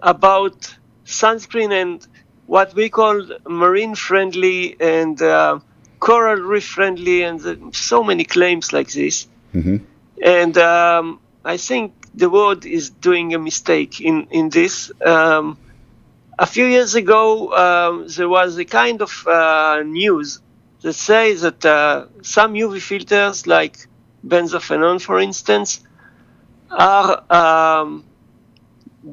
about 0.00 0.74
sunscreen 1.04 1.72
and 1.72 2.06
what 2.46 2.74
we 2.74 2.88
call 2.88 3.22
marine 3.46 3.94
friendly 3.94 4.76
and 4.80 5.20
uh, 5.20 5.58
coral 6.00 6.40
reef 6.40 6.66
friendly, 6.66 7.22
and 7.22 7.40
the, 7.40 7.58
so 7.72 8.02
many 8.02 8.24
claims 8.24 8.72
like 8.72 8.90
this. 8.92 9.26
Mhm. 9.54 9.80
And 10.24 10.56
um, 10.58 11.20
I 11.44 11.56
think 11.58 11.92
the 12.14 12.30
world 12.30 12.64
is 12.64 12.90
doing 12.90 13.34
a 13.34 13.38
mistake 13.38 14.00
in 14.00 14.26
in 14.30 14.48
this. 14.48 14.90
Um, 15.04 15.58
a 16.38 16.46
few 16.46 16.66
years 16.66 16.94
ago, 16.94 17.52
um, 17.64 18.06
there 18.16 18.28
was 18.28 18.58
a 18.58 18.64
kind 18.64 19.02
of 19.02 19.26
uh, 19.26 19.82
news 19.84 20.40
that 20.82 20.94
says 20.94 21.42
that 21.42 21.64
uh, 21.66 22.06
some 22.22 22.54
UV 22.54 22.80
filters, 22.80 23.46
like 23.46 23.76
benzophenone, 24.26 25.00
for 25.00 25.18
instance, 25.18 25.80
are 26.70 27.22
um, 27.32 28.04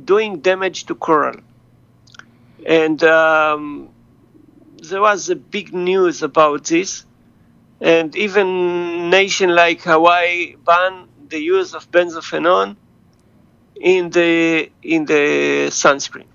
doing 0.03 0.39
damage 0.39 0.85
to 0.85 0.95
coral. 0.95 1.39
And 2.65 3.03
um, 3.03 3.89
there 4.89 5.01
was 5.01 5.29
a 5.29 5.35
big 5.35 5.73
news 5.73 6.23
about 6.23 6.65
this, 6.65 7.05
and 7.81 8.15
even 8.15 9.09
nation 9.09 9.49
like 9.49 9.81
Hawaii 9.81 10.55
banned 10.65 11.07
the 11.29 11.39
use 11.39 11.73
of 11.73 11.89
benzophenone 11.91 12.75
in 13.79 14.09
the 14.09 14.69
in 14.81 15.05
the 15.05 15.67
sunscreen. 15.69 16.25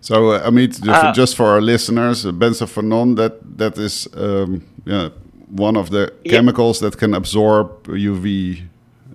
So, 0.00 0.30
uh, 0.32 0.48
Amit, 0.48 0.80
ju- 0.82 0.90
Uh, 0.90 1.12
just 1.12 1.36
for 1.36 1.46
our 1.46 1.60
listeners, 1.60 2.24
benzophenone, 2.24 3.16
that 3.16 3.34
that 3.58 3.78
is 3.78 4.08
um, 4.16 4.62
yeah, 4.84 5.08
one 5.50 5.76
of 5.76 5.90
the 5.90 6.12
Yeah. 6.24 6.32
chemicals 6.32 6.80
that 6.80 6.96
can 6.96 7.14
absorb 7.14 7.66
UV 7.88 8.62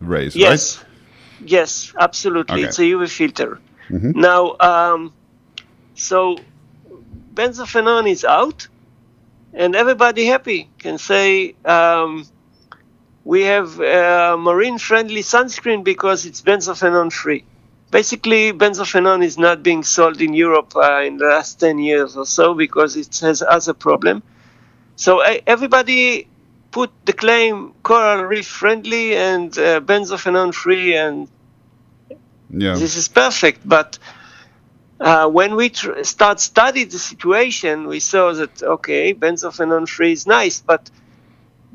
rays, 0.01 0.35
right? 0.35 0.41
Yes, 0.41 0.83
yes, 1.45 1.93
absolutely. 1.99 2.61
Okay. 2.61 2.67
It's 2.67 2.79
a 2.79 2.83
UV 2.83 3.07
filter. 3.09 3.59
Mhm. 3.89 4.15
Now, 4.15 4.55
um, 4.59 5.13
so 5.95 6.37
benzophenone 7.33 8.09
is 8.09 8.25
out, 8.25 8.67
and 9.53 9.75
everybody 9.75 10.25
happy 10.25 10.69
can 10.79 10.97
say 10.97 11.55
um, 11.65 12.25
we 13.23 13.41
have 13.43 13.79
uh, 13.79 14.37
marine-friendly 14.37 15.21
sunscreen 15.23 15.83
because 15.83 16.25
it's 16.25 16.41
benzophenone-free. 16.41 17.43
Basically, 17.91 18.51
benzophenone 18.51 19.23
is 19.23 19.37
not 19.37 19.63
being 19.63 19.83
sold 19.83 20.21
in 20.21 20.33
Europe 20.33 20.75
uh, 20.75 21.01
in 21.01 21.17
the 21.17 21.25
last 21.25 21.59
10 21.59 21.79
years 21.79 22.17
or 22.17 22.25
so 22.25 22.53
because 22.53 22.95
it 22.95 23.17
has 23.19 23.41
other 23.41 23.73
problem. 23.73 24.21
So 24.95 25.19
everybody 25.21 26.27
put 26.71 26.91
the 27.05 27.13
claim 27.13 27.73
coral 27.83 28.23
reef 28.23 28.47
friendly 28.47 29.15
and 29.15 29.57
uh, 29.57 29.79
benzophenone 29.79 30.53
free 30.53 30.95
and 30.95 31.27
Yeah. 32.49 32.75
this 32.81 32.95
is 32.95 33.07
perfect 33.07 33.59
but 33.75 33.97
uh, 34.99 35.27
when 35.37 35.55
we 35.55 35.69
tr- 35.69 36.03
start 36.03 36.39
study 36.39 36.83
the 36.85 36.99
situation 36.99 37.87
we 37.87 37.99
saw 37.99 38.33
that 38.33 38.61
okay 38.75 39.13
benzophenone 39.13 39.87
free 39.87 40.11
is 40.11 40.25
nice 40.27 40.61
but 40.71 40.89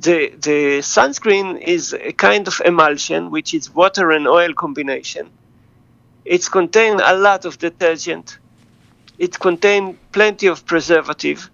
the 0.06 0.18
the 0.46 0.58
sunscreen 0.94 1.58
is 1.76 1.92
a 1.92 2.12
kind 2.12 2.46
of 2.48 2.60
emulsion 2.64 3.30
which 3.30 3.50
is 3.54 3.74
water 3.74 4.10
and 4.16 4.26
oil 4.28 4.52
combination 4.54 5.24
it's 6.24 6.48
contain 6.48 7.00
a 7.00 7.14
lot 7.14 7.44
of 7.44 7.58
detergent 7.58 8.38
it 9.18 9.38
contain 9.38 9.98
plenty 10.12 10.46
of 10.46 10.64
preservative 10.66 11.50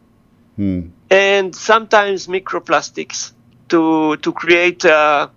Hmm. 0.57 0.81
And 1.11 1.55
sometimes 1.55 2.27
microplastics 2.27 3.33
to 3.69 4.17
to 4.19 4.33
create 4.33 4.85
uh, 4.85 5.29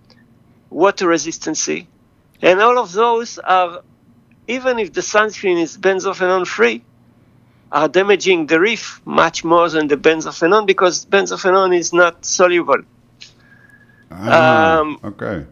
water 0.70 1.06
resistancy, 1.06 1.86
and 2.42 2.60
all 2.60 2.78
of 2.78 2.92
those 2.92 3.38
are, 3.38 3.82
even 4.48 4.78
if 4.78 4.92
the 4.92 5.00
sunscreen 5.00 5.60
is 5.60 5.76
benzophenone 5.76 6.46
free, 6.46 6.82
are 7.72 7.88
damaging 7.88 8.46
the 8.46 8.58
reef 8.58 9.00
much 9.04 9.44
more 9.44 9.68
than 9.68 9.88
the 9.88 9.96
benzophenone 9.96 10.66
because 10.66 11.06
benzophenone 11.06 11.76
is 11.76 11.92
not 11.92 12.24
soluble. 12.24 12.82
Ah, 14.10 14.80
Um, 14.80 14.98
okay. 15.04 15.46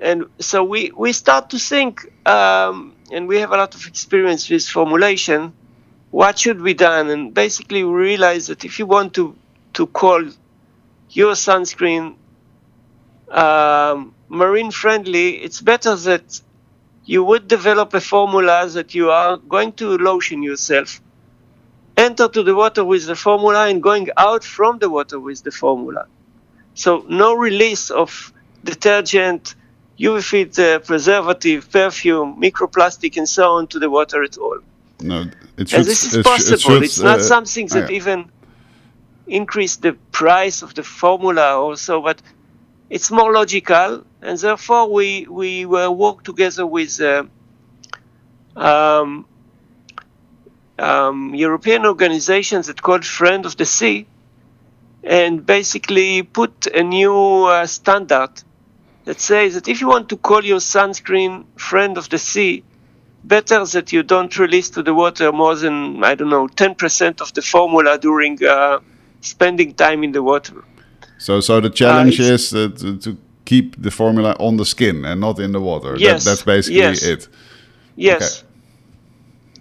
and 0.00 0.26
so 0.38 0.64
we, 0.64 0.90
we 0.96 1.12
start 1.12 1.50
to 1.50 1.58
think, 1.58 2.10
um, 2.26 2.94
and 3.12 3.28
we 3.28 3.38
have 3.40 3.52
a 3.52 3.56
lot 3.56 3.74
of 3.74 3.86
experience 3.86 4.48
with 4.50 4.66
formulation. 4.66 5.52
What 6.10 6.38
should 6.38 6.62
be 6.62 6.74
done? 6.74 7.10
And 7.10 7.34
basically, 7.34 7.84
we 7.84 7.92
realize 7.92 8.46
that 8.46 8.64
if 8.64 8.78
you 8.78 8.86
want 8.86 9.14
to 9.14 9.36
to 9.74 9.86
call 9.86 10.24
your 11.10 11.34
sunscreen 11.34 12.16
um, 13.30 14.14
marine 14.28 14.70
friendly, 14.70 15.36
it's 15.36 15.60
better 15.60 15.94
that 15.96 16.40
you 17.04 17.24
would 17.24 17.48
develop 17.48 17.94
a 17.94 18.00
formula 18.00 18.66
that 18.68 18.94
you 18.94 19.10
are 19.10 19.36
going 19.36 19.72
to 19.72 19.96
lotion 19.98 20.42
yourself, 20.42 21.00
enter 21.96 22.28
to 22.28 22.42
the 22.42 22.54
water 22.54 22.84
with 22.84 23.06
the 23.06 23.16
formula, 23.16 23.68
and 23.68 23.82
going 23.82 24.08
out 24.16 24.44
from 24.44 24.78
the 24.78 24.90
water 24.90 25.18
with 25.20 25.42
the 25.42 25.50
formula. 25.50 26.06
So 26.74 27.04
no 27.08 27.34
release 27.34 27.90
of 27.90 28.32
detergent, 28.64 29.54
UV 29.98 30.22
filter, 30.22 30.78
preservative, 30.80 31.70
perfume, 31.70 32.40
microplastic, 32.40 33.16
and 33.16 33.28
so 33.28 33.52
on 33.52 33.66
to 33.68 33.78
the 33.78 33.90
water 33.90 34.22
at 34.22 34.38
all. 34.38 34.60
No, 35.00 35.26
it 35.56 35.68
should. 35.68 35.78
And 35.78 35.86
this 35.86 36.04
is 36.04 36.14
it 36.14 36.24
possible. 36.24 36.58
should, 36.58 36.82
it's 36.82 36.98
not 36.98 37.20
uh, 37.20 37.22
something 37.22 37.66
that 37.68 37.90
yeah. 37.90 37.96
even 37.96 38.30
increase 39.26 39.76
the 39.76 39.92
price 40.12 40.62
of 40.62 40.74
the 40.74 40.82
formula 40.82 41.56
also, 41.56 42.00
but 42.00 42.20
it's 42.90 43.10
more 43.10 43.32
logical, 43.32 44.04
and 44.22 44.38
therefore 44.38 44.90
we 44.90 45.26
we 45.28 45.66
work 45.66 46.24
together 46.24 46.66
with 46.66 47.00
uh, 47.00 47.24
um, 48.56 49.26
um, 50.78 51.34
European 51.34 51.86
organizations 51.86 52.66
that 52.66 52.80
called 52.82 53.04
Friend 53.04 53.44
of 53.46 53.56
the 53.56 53.66
Sea, 53.66 54.06
and 55.04 55.44
basically 55.44 56.22
put 56.22 56.66
a 56.66 56.82
new 56.82 57.44
uh, 57.44 57.66
standard 57.66 58.30
that 59.04 59.20
says 59.20 59.54
that 59.54 59.68
if 59.68 59.80
you 59.80 59.88
want 59.88 60.08
to 60.08 60.16
call 60.16 60.44
your 60.44 60.58
sunscreen 60.60 61.44
Friend 61.56 61.96
of 61.98 62.08
the 62.08 62.18
Sea, 62.18 62.64
better 63.24 63.64
that 63.64 63.92
you 63.92 64.02
don't 64.02 64.38
release 64.38 64.70
to 64.70 64.82
the 64.82 64.94
water 64.94 65.32
more 65.32 65.54
than 65.56 66.02
I 66.04 66.14
don't 66.14 66.30
know 66.30 66.48
10% 66.48 67.20
of 67.20 67.32
the 67.34 67.42
formula 67.42 67.98
during 67.98 68.42
uh, 68.44 68.78
spending 69.20 69.74
time 69.74 70.04
in 70.04 70.12
the 70.12 70.22
water. 70.22 70.64
So, 71.18 71.40
so 71.40 71.60
the 71.60 71.70
challenge 71.70 72.20
it's- 72.20 72.52
is 72.52 72.54
uh, 72.54 72.68
to, 72.78 72.96
to 72.98 73.16
keep 73.44 73.80
the 73.82 73.90
formula 73.90 74.36
on 74.38 74.56
the 74.56 74.64
skin 74.64 75.04
and 75.04 75.20
not 75.20 75.38
in 75.40 75.52
the 75.52 75.60
water. 75.60 75.92
That- 75.92 76.00
Yes, 76.00 76.24
that's 76.24 76.42
basically 76.42 76.80
yes. 76.80 77.02
it. 77.02 77.28
Yes. 77.96 78.44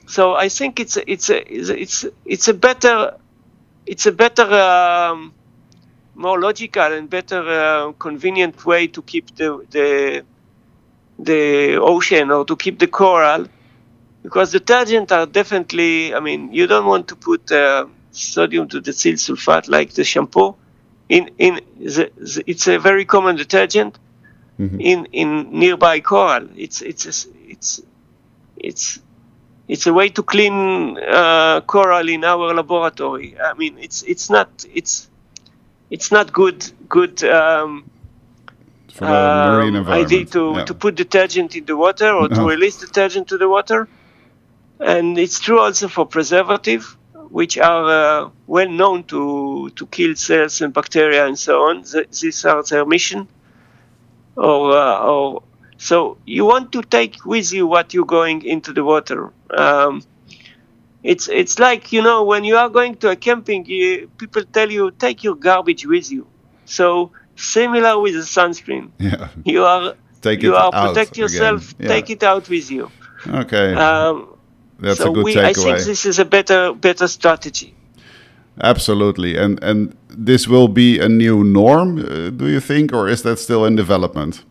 So 0.05 0.35
I 0.35 0.49
think 0.49 0.79
it's 0.79 0.95
a, 0.97 1.11
it's 1.11 1.29
a, 1.29 1.37
it's 1.53 1.69
a, 1.69 1.81
it's 1.81 2.05
it's 2.25 2.47
a 2.47 2.53
better 2.53 3.17
it's 3.85 4.05
a 4.05 4.11
better 4.11 4.43
um, 4.53 5.33
more 6.15 6.39
logical 6.39 6.93
and 6.93 7.09
better 7.09 7.41
uh, 7.41 7.91
convenient 7.99 8.65
way 8.65 8.87
to 8.87 9.01
keep 9.01 9.35
the 9.35 9.65
the 9.71 10.23
the 11.19 11.75
ocean 11.77 12.31
or 12.31 12.45
to 12.45 12.55
keep 12.55 12.79
the 12.79 12.87
coral 12.87 13.47
because 14.23 14.51
detergent 14.51 15.11
are 15.11 15.25
definitely 15.25 16.13
I 16.13 16.19
mean 16.19 16.51
you 16.53 16.67
don't 16.67 16.85
want 16.85 17.07
to 17.09 17.15
put 17.15 17.51
uh, 17.51 17.87
sodium 18.11 18.67
dodecyl 18.67 19.13
sulfate 19.15 19.67
like 19.69 19.93
the 19.93 20.03
shampoo 20.03 20.55
in 21.09 21.29
in 21.37 21.59
the, 21.79 22.11
the, 22.17 22.43
it's 22.47 22.67
a 22.67 22.77
very 22.79 23.05
common 23.05 23.35
detergent 23.35 23.99
Mhm. 24.59 24.79
in 24.79 25.05
in 25.11 25.59
nearby 25.59 25.99
coral 26.01 26.47
it's 26.55 26.81
it's 26.81 27.05
a 27.05 27.13
it's 27.51 27.81
it's 28.57 28.99
it's 29.67 29.85
a 29.87 29.93
way 29.93 30.09
to 30.09 30.23
clean 30.23 30.97
uh, 30.97 31.61
coral 31.61 32.07
in 32.09 32.23
our 32.23 32.53
laboratory. 32.53 33.37
I 33.39 33.53
mean, 33.53 33.77
it's 33.79 34.01
it's 34.03 34.29
not 34.29 34.65
it's 34.73 35.09
it's 35.89 36.11
not 36.11 36.33
good 36.33 36.65
good 36.89 37.23
um, 37.23 37.89
For 38.97 39.05
the 39.05 39.11
marine 39.11 39.69
um, 39.69 39.75
environment. 39.75 40.11
idea 40.11 40.25
to, 40.25 40.53
yeah. 40.57 40.65
to 40.65 40.73
put 40.73 40.95
detergent 40.95 41.55
in 41.55 41.65
the 41.65 41.77
water 41.77 42.09
or 42.09 42.29
to 42.29 42.41
release 42.41 42.77
detergent 42.77 43.27
to 43.27 43.37
the 43.37 43.47
water. 43.47 43.87
And 44.79 45.19
it's 45.19 45.39
true 45.39 45.59
also 45.59 45.87
for 45.87 46.07
preservative, 46.07 46.97
which 47.29 47.59
are 47.59 47.85
uh, 48.25 48.29
well 48.47 48.69
known 48.69 49.03
to, 49.05 49.69
to 49.75 49.85
kill 49.87 50.15
cells 50.15 50.61
and 50.61 50.73
bacteria 50.73 51.27
and 51.27 51.37
so 51.37 51.69
on. 51.69 51.83
Th- 51.83 52.09
these 52.09 52.43
are 52.45 52.63
their 52.63 52.85
mission. 52.85 53.27
Or, 54.35 54.71
uh, 54.75 54.99
or 54.99 55.43
so 55.77 56.17
you 56.25 56.45
want 56.45 56.71
to 56.71 56.81
take 56.81 57.23
with 57.23 57.53
you 57.53 57.67
what 57.67 57.93
you're 57.93 58.05
going 58.05 58.43
into 58.43 58.73
the 58.73 58.83
water. 58.83 59.31
Um, 59.51 60.01
it's 61.03 61.29
it's 61.29 61.59
like 61.59 61.91
you 61.91 62.01
know 62.01 62.23
when 62.23 62.43
you 62.43 62.57
are 62.57 62.69
going 62.69 62.95
to 62.97 63.09
a 63.09 63.15
camping, 63.15 63.65
you, 63.65 64.09
people 64.17 64.43
tell 64.43 64.69
you 64.69 64.91
take 64.91 65.23
your 65.23 65.35
garbage 65.35 65.85
with 65.85 66.11
you. 66.11 66.27
So 66.65 67.11
similar 67.37 67.99
with 67.99 68.13
the 68.13 68.21
sunscreen 68.21 68.91
yeah. 68.97 69.29
you 69.45 69.63
are 69.63 69.95
Take 70.21 70.41
you 70.41 70.55
are 70.55 70.71
protect 70.71 71.17
yourself. 71.17 71.75
Yeah. 71.79 71.87
take 71.87 72.09
it 72.09 72.23
out 72.23 72.49
with 72.49 72.71
you 72.71 72.91
Okay. 73.27 73.73
um, 73.73 74.35
that's 74.79 74.97
so 74.99 75.11
a 75.11 75.13
good 75.13 75.23
we, 75.25 75.39
i 75.39 75.53
think 75.53 75.77
this 75.79 76.05
is 76.05 76.19
a 76.19 76.25
better 76.25 76.73
better 76.73 77.07
strategy 77.07 77.73
Absolutely, 78.61 79.37
and 79.37 79.63
and 79.63 79.95
this 80.09 80.47
will 80.47 80.67
be 80.67 80.99
a 80.99 81.07
new 81.07 81.43
norm, 81.43 81.99
uh, 81.99 82.29
do 82.31 82.47
you 82.47 82.59
think, 82.59 82.91
or 82.91 83.07
is 83.07 83.21
that 83.21 83.37
still 83.37 83.65
in 83.65 83.75
development? 83.75 84.43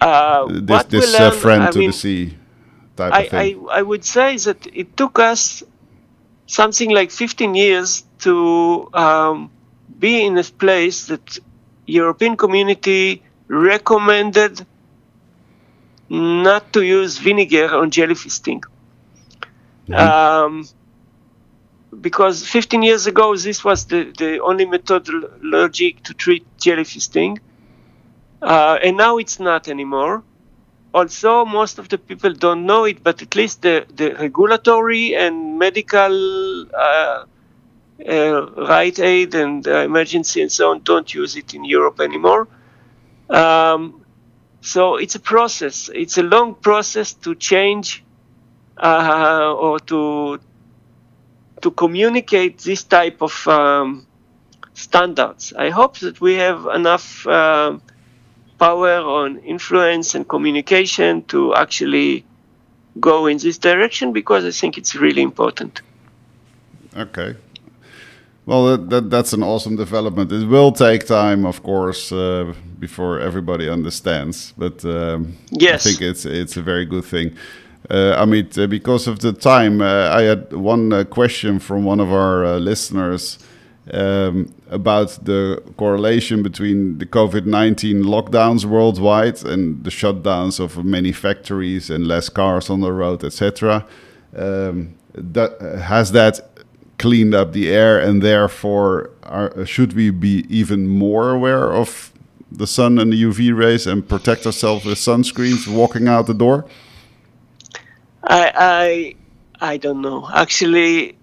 Uh, 0.00 0.46
this 0.50 0.84
this 0.84 1.14
uh, 1.14 1.30
friend 1.30 1.62
I 1.62 1.70
to 1.70 1.78
mean, 1.78 1.90
the 1.90 1.92
sea 1.96 2.36
type 2.96 3.12
I, 3.14 3.22
of 3.22 3.28
thing. 3.30 3.66
I, 3.70 3.78
I 3.78 3.82
would 3.82 4.04
say 4.04 4.36
that 4.36 4.66
it 4.74 4.96
took 4.96 5.18
us 5.18 5.62
something 6.46 6.90
like 6.90 7.10
15 7.10 7.54
years 7.54 8.04
to 8.18 8.88
um, 8.92 9.50
be 9.98 10.26
in 10.26 10.36
a 10.36 10.44
place 10.44 11.06
that 11.06 11.38
European 11.86 12.36
community 12.36 13.22
recommended 13.48 14.66
not 16.08 16.72
to 16.72 16.82
use 16.82 17.18
vinegar 17.18 17.74
on 17.74 17.90
jellyfish 17.90 18.32
sting. 18.32 18.62
Um, 19.92 20.66
because 22.00 22.46
15 22.46 22.82
years 22.82 23.06
ago, 23.06 23.36
this 23.36 23.64
was 23.64 23.86
the, 23.86 24.12
the 24.16 24.40
only 24.40 24.64
methodology 24.64 25.92
to 26.04 26.14
treat 26.14 26.46
jellyfish 26.58 27.04
sting. 27.04 27.40
Uh, 28.40 28.78
and 28.82 28.96
now 28.96 29.18
it's 29.18 29.38
not 29.38 29.68
anymore 29.68 30.22
also 30.94 31.44
most 31.44 31.78
of 31.78 31.88
the 31.88 31.98
people 31.98 32.32
don't 32.32 32.66
know 32.66 32.84
it 32.84 33.02
but 33.02 33.22
at 33.22 33.34
least 33.34 33.62
the, 33.62 33.86
the 33.94 34.14
regulatory 34.14 35.14
and 35.16 35.58
medical 35.58 36.66
uh, 36.74 37.24
uh, 38.08 38.46
right 38.68 38.98
aid 38.98 39.34
and 39.34 39.66
uh, 39.66 39.78
emergency 39.78 40.42
and 40.42 40.50
so 40.50 40.70
on 40.70 40.80
don't 40.82 41.14
use 41.14 41.36
it 41.36 41.54
in 41.54 41.64
europe 41.64 42.00
anymore 42.00 42.48
um, 43.30 44.04
so 44.60 44.96
it's 44.96 45.14
a 45.14 45.20
process 45.20 45.90
it's 45.94 46.18
a 46.18 46.22
long 46.22 46.54
process 46.54 47.14
to 47.14 47.34
change 47.34 48.04
uh, 48.78 49.54
or 49.58 49.78
to 49.80 50.38
to 51.60 51.70
communicate 51.70 52.58
this 52.58 52.82
type 52.84 53.22
of 53.22 53.46
um, 53.48 54.06
standards 54.74 55.52
i 55.56 55.70
hope 55.70 55.98
that 55.98 56.20
we 56.20 56.34
have 56.34 56.66
enough 56.74 57.26
um, 57.26 57.80
power 58.58 58.94
on 59.00 59.38
influence 59.38 60.14
and 60.14 60.28
communication 60.28 61.22
to 61.24 61.54
actually 61.54 62.24
go 63.00 63.26
in 63.26 63.38
this 63.38 63.58
direction 63.58 64.12
because 64.12 64.44
I 64.44 64.50
think 64.50 64.78
it's 64.78 64.94
really 64.94 65.22
important. 65.22 65.80
Okay. 66.96 67.34
Well, 68.44 68.66
that, 68.66 68.90
that, 68.90 69.10
that's 69.10 69.32
an 69.32 69.42
awesome 69.42 69.76
development. 69.76 70.32
It 70.32 70.46
will 70.46 70.72
take 70.72 71.06
time, 71.06 71.46
of 71.46 71.62
course, 71.62 72.10
uh, 72.10 72.52
before 72.78 73.20
everybody 73.20 73.68
understands. 73.68 74.52
But 74.58 74.84
um, 74.84 75.36
Yes. 75.50 75.86
I 75.86 75.90
think 75.90 76.02
it's 76.02 76.24
it's 76.24 76.56
a 76.56 76.62
very 76.62 76.84
good 76.84 77.04
thing. 77.04 77.36
Uh, 77.90 78.24
Amit, 78.24 78.58
uh, 78.58 78.66
because 78.66 79.06
of 79.06 79.18
the 79.18 79.32
time, 79.32 79.80
uh, 79.80 80.08
I 80.10 80.22
had 80.22 80.52
one 80.52 80.92
uh, 80.92 81.04
question 81.04 81.58
from 81.58 81.84
one 81.84 82.00
of 82.00 82.12
our 82.12 82.44
uh, 82.44 82.58
listeners 82.58 83.38
um, 83.92 84.52
about 84.70 85.24
the 85.24 85.62
correlation 85.76 86.42
between 86.42 86.98
the 86.98 87.06
COVID 87.06 87.46
19 87.46 88.04
lockdowns 88.04 88.64
worldwide 88.64 89.44
and 89.44 89.84
the 89.84 89.90
shutdowns 89.90 90.60
of 90.60 90.84
many 90.84 91.12
factories 91.12 91.90
and 91.90 92.06
less 92.06 92.28
cars 92.28 92.70
on 92.70 92.80
the 92.80 92.92
road, 92.92 93.24
etc. 93.24 93.84
Um, 94.36 94.94
that, 95.14 95.60
has 95.84 96.12
that 96.12 96.40
cleaned 96.98 97.34
up 97.34 97.52
the 97.52 97.70
air, 97.70 97.98
and 97.98 98.22
therefore, 98.22 99.10
are, 99.22 99.66
should 99.66 99.94
we 99.94 100.10
be 100.10 100.46
even 100.48 100.86
more 100.86 101.30
aware 101.30 101.72
of 101.72 102.12
the 102.50 102.66
sun 102.66 102.98
and 102.98 103.12
the 103.12 103.22
UV 103.22 103.56
rays 103.56 103.86
and 103.86 104.06
protect 104.06 104.46
ourselves 104.46 104.84
with 104.84 104.98
sunscreens 104.98 105.66
walking 105.66 106.08
out 106.08 106.26
the 106.26 106.34
door? 106.34 106.66
I 108.22 109.16
I, 109.60 109.70
I 109.72 109.76
don't 109.78 110.00
know. 110.00 110.28
Actually, 110.32 111.16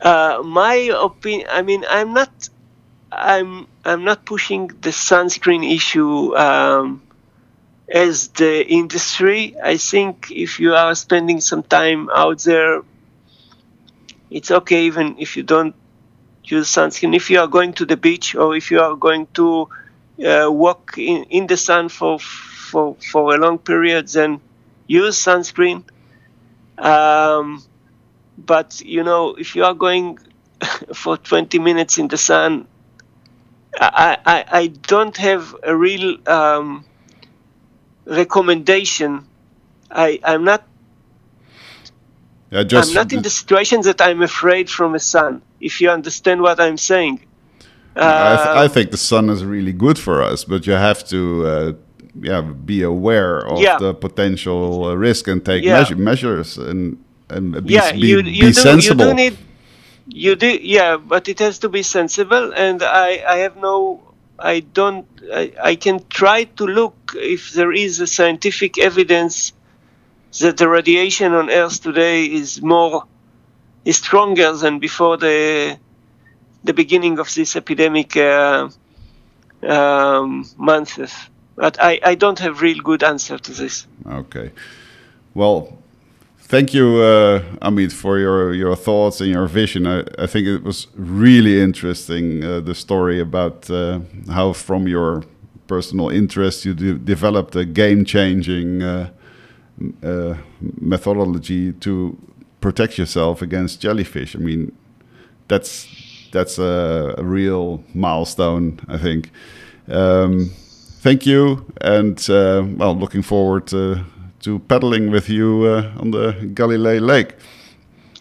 uh, 0.00 0.42
my 0.44 0.74
opinion. 0.74 1.48
I 1.50 1.62
mean, 1.62 1.84
I'm 1.88 2.12
not. 2.12 2.48
I'm 3.10 3.66
I'm 3.84 4.04
not 4.04 4.24
pushing 4.24 4.68
the 4.68 4.90
sunscreen 4.90 5.64
issue 5.74 6.36
um, 6.36 7.02
as 7.88 8.28
the 8.28 8.66
industry. 8.66 9.56
I 9.62 9.76
think 9.76 10.30
if 10.30 10.58
you 10.58 10.74
are 10.74 10.94
spending 10.94 11.40
some 11.40 11.62
time 11.62 12.10
out 12.10 12.40
there, 12.40 12.82
it's 14.30 14.50
okay 14.50 14.84
even 14.86 15.16
if 15.18 15.36
you 15.36 15.42
don't 15.42 15.74
use 16.44 16.68
sunscreen. 16.68 17.14
If 17.16 17.30
you 17.30 17.40
are 17.40 17.46
going 17.46 17.72
to 17.74 17.86
the 17.86 17.96
beach 17.96 18.34
or 18.34 18.56
if 18.56 18.70
you 18.70 18.80
are 18.80 18.96
going 18.96 19.26
to 19.34 19.68
uh, 20.24 20.50
walk 20.50 20.94
in, 20.98 21.24
in 21.24 21.46
the 21.46 21.56
sun 21.56 21.88
for 21.88 22.18
for 22.18 22.96
for 23.12 23.34
a 23.34 23.38
long 23.38 23.58
period, 23.58 24.08
then 24.08 24.40
use 24.86 25.16
sunscreen. 25.18 25.84
Um, 26.78 27.62
but 28.38 28.80
you 28.80 29.02
know, 29.04 29.34
if 29.34 29.54
you 29.56 29.64
are 29.64 29.74
going 29.74 30.18
for 30.94 31.16
20 31.16 31.58
minutes 31.58 31.98
in 31.98 32.08
the 32.08 32.16
sun, 32.16 32.66
I, 33.80 34.18
I, 34.24 34.44
I 34.50 34.66
don't 34.68 35.16
have 35.16 35.54
a 35.62 35.76
real 35.76 36.16
um, 36.28 36.84
recommendation. 38.06 39.26
I, 39.90 40.20
I'm 40.24 40.44
not 40.44 40.64
Yeah, 42.54 42.64
just 42.64 42.90
I'm 42.90 42.94
not 42.94 43.12
in 43.12 43.22
the 43.22 43.30
situation 43.30 43.82
that 43.82 44.00
I'm 44.00 44.22
afraid 44.22 44.70
from 44.70 44.92
the 44.92 45.00
sun. 45.00 45.42
If 45.60 45.80
you 45.82 45.90
understand 45.90 46.40
what 46.42 46.60
I'm 46.60 46.78
saying. 46.78 47.16
I, 47.96 48.36
th- 48.36 48.56
I 48.62 48.64
Um, 48.66 48.70
think 48.70 48.90
the 48.90 49.02
sun 49.12 49.30
is 49.30 49.44
really 49.44 49.72
good 49.72 49.98
for 49.98 50.16
us, 50.32 50.44
but 50.44 50.66
you 50.68 50.74
have 50.74 51.00
to, 51.14 51.20
uh, 51.46 51.72
yeah, 52.30 52.42
be 52.42 52.82
aware 52.82 53.38
of 53.52 53.58
Yeah. 53.60 53.78
the 53.84 53.92
potential 53.94 54.84
uh, 54.86 54.94
risk 55.08 55.28
and 55.28 55.44
take 55.44 55.62
Yeah. 55.64 55.78
measure- 55.78 55.96
measures 56.10 56.58
and 56.58 56.98
and 57.34 57.44
be, 57.66 57.74
yeah, 57.74 57.92
be, 57.92 58.08
you, 58.12 58.22
be 58.22 58.40
do, 58.40 58.52
sensible. 58.70 59.06
you 59.06 59.10
do 59.12 59.16
need 59.24 59.36
you 60.24 60.32
do 60.36 60.50
yeah, 60.76 60.96
but 61.12 61.28
it 61.28 61.38
has 61.40 61.58
to 61.60 61.68
be 61.68 61.82
sensible, 61.82 62.52
and 62.66 62.78
I 62.82 63.10
I 63.34 63.36
have 63.44 63.56
no. 63.68 64.00
I 64.38 64.60
don't. 64.80 65.06
I, 65.40 65.44
I 65.72 65.74
can 65.84 65.96
try 66.20 66.44
to 66.58 66.64
look 66.66 66.96
if 67.34 67.42
there 67.58 67.72
is 67.86 68.00
a 68.00 68.06
scientific 68.06 68.72
evidence 68.78 69.52
that 70.40 70.56
the 70.56 70.68
radiation 70.68 71.32
on 71.32 71.50
Earth 71.50 71.82
today 71.82 72.24
is 72.24 72.60
more 72.62 73.04
is 73.84 73.96
stronger 73.96 74.52
than 74.52 74.78
before 74.78 75.16
the 75.16 75.78
the 76.64 76.72
beginning 76.72 77.18
of 77.18 77.32
this 77.34 77.56
epidemic 77.56 78.16
uh, 78.16 78.68
um, 79.68 80.48
months. 80.56 81.28
But 81.56 81.76
I, 81.80 82.00
I 82.02 82.14
don't 82.14 82.38
have 82.40 82.62
real 82.62 82.78
good 82.82 83.02
answer 83.04 83.38
to 83.38 83.52
this. 83.52 83.86
Okay. 84.06 84.50
Well, 85.34 85.78
thank 86.38 86.74
you, 86.74 86.96
uh, 86.96 87.42
Amit, 87.62 87.92
for 87.92 88.18
your, 88.18 88.54
your 88.54 88.74
thoughts 88.74 89.20
and 89.20 89.30
your 89.30 89.46
vision. 89.46 89.86
I, 89.86 90.04
I 90.18 90.26
think 90.26 90.46
it 90.48 90.64
was 90.64 90.88
really 90.96 91.60
interesting, 91.60 92.42
uh, 92.42 92.60
the 92.60 92.74
story 92.74 93.20
about 93.20 93.70
uh, 93.70 94.00
how, 94.30 94.52
from 94.52 94.88
your 94.88 95.22
personal 95.66 96.08
interest, 96.08 96.64
you 96.64 96.74
de- 96.74 96.94
developed 96.94 97.54
a 97.54 97.64
game 97.64 98.04
changing 98.04 98.82
uh, 100.02 100.06
uh, 100.06 100.36
methodology 100.80 101.72
to 101.72 102.16
protect 102.60 102.98
yourself 102.98 103.42
against 103.42 103.80
jellyfish. 103.80 104.34
I 104.36 104.38
mean, 104.38 104.72
that's 105.48 105.88
that's 106.32 106.58
a, 106.58 107.14
a 107.18 107.24
real 107.24 107.82
milestone, 107.94 108.80
I 108.88 108.98
think. 108.98 109.30
Um, 109.88 110.50
thank 111.02 111.26
you, 111.26 111.64
and 111.80 112.18
uh, 112.30 112.64
well, 112.76 112.96
looking 112.96 113.22
forward 113.22 113.66
to, 113.68 114.04
to 114.40 114.58
paddling 114.60 115.10
with 115.10 115.28
you 115.28 115.64
uh, 115.64 116.00
on 116.00 116.10
the 116.10 116.32
Galilee 116.54 116.98
Lake. 116.98 117.34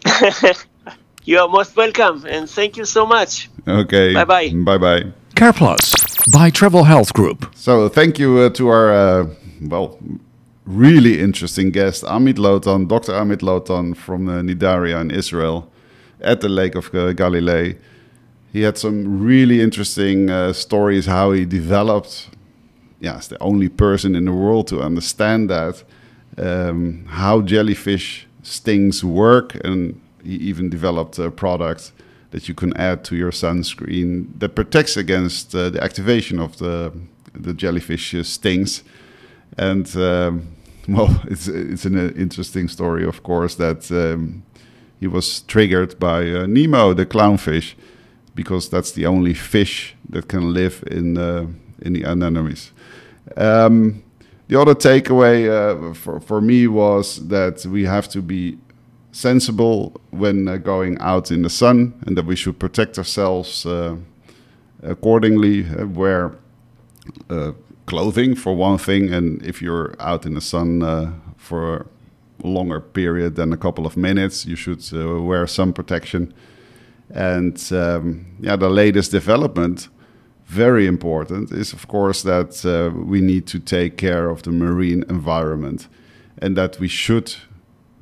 You 1.25 1.39
are 1.39 1.47
most 1.47 1.77
welcome, 1.77 2.25
and 2.27 2.49
thank 2.49 2.75
you 2.75 2.83
so 2.83 3.05
much. 3.05 3.49
Okay. 3.65 4.13
Bye-bye. 4.13 4.51
Bye 4.65 4.77
bye. 4.77 5.03
CarePlus 5.35 6.31
by 6.33 6.49
Travel 6.49 6.83
Health 6.83 7.13
Group. 7.13 7.45
So 7.55 7.87
thank 7.87 8.19
you 8.19 8.39
uh, 8.39 8.49
to 8.49 8.67
our 8.67 8.93
uh, 8.93 9.27
well, 9.61 9.97
really 10.65 11.19
interesting 11.19 11.71
guest 11.71 12.03
Amit 12.03 12.37
Lotan, 12.37 12.87
Dr. 12.87 13.13
Amit 13.13 13.41
Lotan 13.41 13.95
from 13.95 14.27
uh, 14.29 14.41
Nidaria 14.41 14.99
in 15.01 15.11
Israel, 15.11 15.69
at 16.21 16.41
the 16.41 16.49
Lake 16.49 16.75
of 16.75 16.93
uh, 16.93 17.13
Galilee. 17.13 17.75
He 18.51 18.61
had 18.61 18.77
some 18.77 19.23
really 19.23 19.61
interesting 19.61 20.29
uh, 20.29 20.53
stories 20.53 21.05
how 21.05 21.31
he 21.31 21.45
developed. 21.45 22.29
Yeah, 22.99 23.17
it's 23.17 23.27
the 23.27 23.41
only 23.41 23.67
person 23.67 24.15
in 24.15 24.25
the 24.25 24.31
world 24.31 24.67
to 24.67 24.81
understand 24.81 25.49
that 25.49 25.83
um, 26.37 27.05
how 27.07 27.41
jellyfish 27.41 28.27
stings 28.43 29.03
work, 29.03 29.55
and 29.63 29.99
he 30.23 30.35
even 30.35 30.69
developed 30.69 31.19
a 31.19 31.31
product 31.31 31.91
that 32.31 32.47
you 32.47 32.55
can 32.55 32.75
add 32.77 33.03
to 33.05 33.15
your 33.15 33.31
sunscreen 33.31 34.27
that 34.39 34.55
protects 34.55 34.97
against 34.97 35.53
uh, 35.53 35.69
the 35.69 35.83
activation 35.83 36.39
of 36.39 36.57
the 36.57 36.91
the 37.33 37.53
jellyfish 37.53 38.13
uh, 38.13 38.23
stings. 38.23 38.83
And 39.57 39.95
um, 39.95 40.47
well, 40.87 41.21
it's 41.27 41.47
it's 41.47 41.85
an 41.85 41.97
uh, 41.97 42.11
interesting 42.15 42.67
story, 42.67 43.05
of 43.05 43.23
course, 43.23 43.55
that 43.55 43.91
um, 43.91 44.43
he 44.99 45.07
was 45.07 45.41
triggered 45.41 45.99
by 45.99 46.29
uh, 46.29 46.45
Nemo, 46.45 46.93
the 46.93 47.05
clownfish, 47.05 47.73
because 48.35 48.69
that's 48.69 48.91
the 48.91 49.05
only 49.05 49.33
fish 49.33 49.95
that 50.09 50.27
can 50.27 50.53
live 50.53 50.83
in 50.89 51.17
uh, 51.17 51.47
in 51.81 51.93
the 51.93 52.05
anemones. 52.05 52.71
Um, 53.37 54.03
the 54.47 54.59
other 54.59 54.75
takeaway 54.75 55.47
uh, 55.49 55.93
for 55.93 56.19
for 56.19 56.41
me 56.41 56.67
was 56.67 57.27
that 57.27 57.65
we 57.65 57.85
have 57.85 58.07
to 58.09 58.21
be 58.21 58.57
sensible 59.11 60.01
when 60.09 60.47
uh, 60.47 60.57
going 60.57 60.97
out 60.99 61.31
in 61.31 61.43
the 61.43 61.49
sun 61.49 61.93
and 62.05 62.17
that 62.17 62.25
we 62.25 62.35
should 62.35 62.59
protect 62.59 62.97
ourselves 62.97 63.65
uh, 63.65 63.95
accordingly. 64.81 65.65
Uh, 65.65 65.87
wear 65.87 66.35
uh, 67.29 67.51
clothing 67.85 68.35
for 68.35 68.55
one 68.55 68.77
thing, 68.77 69.13
and 69.13 69.41
if 69.45 69.61
you're 69.61 69.95
out 69.99 70.25
in 70.25 70.33
the 70.33 70.41
sun 70.41 70.81
uh, 70.81 71.11
for 71.37 71.87
a 72.43 72.47
longer 72.47 72.79
period 72.79 73.35
than 73.35 73.53
a 73.53 73.57
couple 73.57 73.85
of 73.85 73.97
minutes, 73.97 74.45
you 74.45 74.55
should 74.55 74.83
uh, 74.93 75.21
wear 75.21 75.47
sun 75.47 75.73
protection. 75.73 76.33
And 77.09 77.61
um, 77.71 78.25
yeah, 78.39 78.55
the 78.55 78.69
latest 78.69 79.11
development, 79.11 79.89
very 80.45 80.87
important, 80.87 81.51
is 81.51 81.73
of 81.73 81.87
course 81.87 82.23
that 82.23 82.63
we 83.05 83.21
need 83.21 83.47
to 83.47 83.59
take 83.59 83.97
care 83.97 84.29
of 84.29 84.43
the 84.43 84.51
marine 84.51 85.03
environment 85.09 85.87
and 86.37 86.57
that 86.57 86.79
we 86.79 86.87
should 86.87 87.35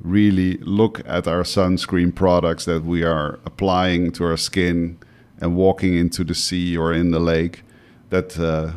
really 0.00 0.56
look 0.58 1.00
at 1.06 1.28
our 1.28 1.44
sunscreen 1.44 2.12
products 2.14 2.64
that 2.64 2.84
we 2.84 3.04
are 3.04 3.38
applying 3.44 4.10
to 4.12 4.24
our 4.24 4.36
skin 4.36 4.98
and 5.40 5.56
walking 5.56 5.94
into 5.96 6.24
the 6.24 6.34
sea 6.34 6.76
or 6.76 6.92
in 6.92 7.10
the 7.10 7.20
lake 7.20 7.62
that 8.10 8.38
uh, 8.38 8.72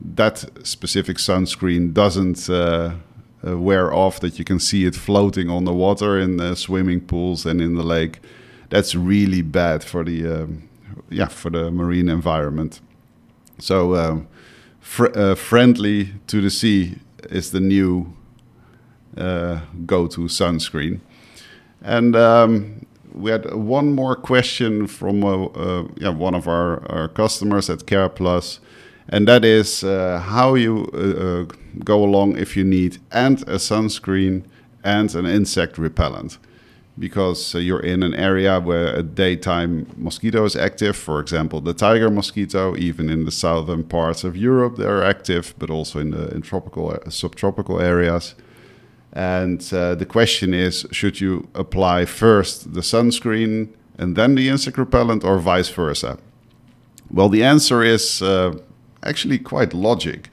that 0.00 0.44
specific 0.62 1.16
sunscreen 1.16 1.92
doesn't 1.92 2.48
uh, 2.48 2.94
uh, 3.46 3.58
wear 3.58 3.92
off 3.92 4.20
that 4.20 4.38
you 4.38 4.44
can 4.44 4.58
see 4.58 4.84
it 4.84 4.94
floating 4.94 5.48
on 5.48 5.64
the 5.64 5.72
water 5.72 6.18
in 6.18 6.36
the 6.36 6.54
swimming 6.54 7.00
pools 7.00 7.46
and 7.46 7.60
in 7.60 7.74
the 7.74 7.82
lake 7.82 8.20
that's 8.70 8.94
really 8.94 9.42
bad 9.42 9.82
for 9.82 10.04
the 10.04 10.26
um, 10.26 10.68
yeah 11.10 11.28
for 11.28 11.50
the 11.50 11.70
marine 11.70 12.08
environment 12.08 12.80
so 13.58 13.94
um, 13.94 14.28
fr 14.80 15.06
uh, 15.14 15.34
friendly 15.34 16.12
to 16.26 16.40
the 16.40 16.50
sea 16.50 16.96
is 17.30 17.50
the 17.50 17.60
new 17.60 18.12
uh, 19.16 19.60
go-to 19.86 20.22
sunscreen. 20.22 21.00
And 21.82 22.16
um, 22.16 22.86
we 23.12 23.30
had 23.30 23.52
one 23.54 23.92
more 23.94 24.14
question 24.14 24.86
from 24.86 25.24
uh, 25.24 25.46
uh, 25.46 25.88
yeah, 25.96 26.10
one 26.10 26.34
of 26.34 26.46
our, 26.46 26.86
our 26.90 27.08
customers 27.08 27.70
at 27.70 27.86
Care 27.86 28.08
CarePlus, 28.08 28.60
and 29.08 29.26
that 29.26 29.44
is 29.44 29.82
uh, 29.84 30.20
how 30.24 30.54
you 30.54 30.88
uh, 30.92 30.98
uh, 30.98 31.44
go 31.84 32.04
along 32.04 32.36
if 32.36 32.56
you 32.56 32.64
need 32.64 32.98
and 33.10 33.42
a 33.42 33.58
sunscreen 33.58 34.44
and 34.84 35.14
an 35.14 35.26
insect 35.26 35.78
repellent. 35.78 36.38
Because 36.98 37.54
you're 37.54 37.78
in 37.78 38.02
an 38.02 38.12
area 38.14 38.58
where 38.58 38.92
a 38.96 39.04
daytime 39.04 39.86
mosquito 39.96 40.44
is 40.44 40.56
active, 40.56 40.96
for 40.96 41.20
example, 41.20 41.60
the 41.60 41.72
tiger 41.72 42.10
mosquito, 42.10 42.76
even 42.76 43.08
in 43.08 43.24
the 43.24 43.30
southern 43.30 43.84
parts 43.84 44.24
of 44.24 44.36
Europe, 44.36 44.76
they're 44.76 45.04
active, 45.04 45.54
but 45.58 45.70
also 45.70 46.00
in 46.00 46.10
the 46.10 46.28
in 46.34 46.42
tropical, 46.42 46.98
subtropical 47.08 47.80
areas. 47.80 48.34
And 49.12 49.60
uh, 49.72 49.94
the 49.94 50.06
question 50.06 50.52
is 50.52 50.86
should 50.90 51.20
you 51.20 51.46
apply 51.54 52.04
first 52.04 52.74
the 52.74 52.80
sunscreen 52.82 53.68
and 53.96 54.16
then 54.16 54.34
the 54.34 54.48
insect 54.48 54.76
repellent, 54.76 55.24
or 55.24 55.38
vice 55.38 55.68
versa? 55.68 56.18
Well, 57.10 57.28
the 57.28 57.44
answer 57.44 57.82
is 57.82 58.22
uh, 58.22 58.58
actually 59.02 59.38
quite 59.38 59.74
logic. 59.74 60.28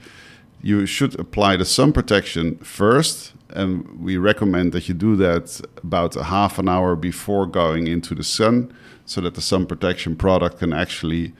You 0.62 0.86
should 0.86 1.18
apply 1.18 1.56
the 1.56 1.64
sun 1.64 1.92
protection 1.92 2.56
first, 2.58 3.32
and 3.50 4.00
we 4.00 4.16
recommend 4.16 4.72
that 4.72 4.88
you 4.88 4.94
do 4.94 5.16
that 5.16 5.60
about 5.82 6.16
a 6.16 6.24
half 6.24 6.58
an 6.58 6.68
hour 6.68 6.96
before 6.96 7.46
going 7.46 7.86
into 7.86 8.14
the 8.14 8.24
sun 8.24 8.72
so 9.04 9.20
that 9.20 9.34
the 9.34 9.40
sun 9.40 9.66
protection 9.66 10.16
product 10.16 10.58
can 10.58 10.72
actually 10.72 11.32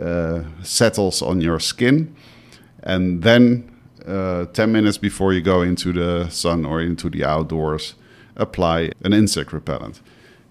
uh, 0.00 0.42
settles 0.62 1.20
on 1.20 1.40
your 1.40 1.60
skin 1.60 2.14
and 2.82 3.22
then 3.22 3.70
uh, 4.06 4.46
10 4.46 4.72
minutes 4.72 4.98
before 4.98 5.32
you 5.32 5.40
go 5.40 5.62
into 5.62 5.92
the 5.92 6.28
sun 6.30 6.64
or 6.64 6.80
into 6.80 7.10
the 7.10 7.24
outdoors, 7.24 7.94
apply 8.36 8.90
an 9.04 9.12
insect 9.12 9.52
repellent. 9.52 10.00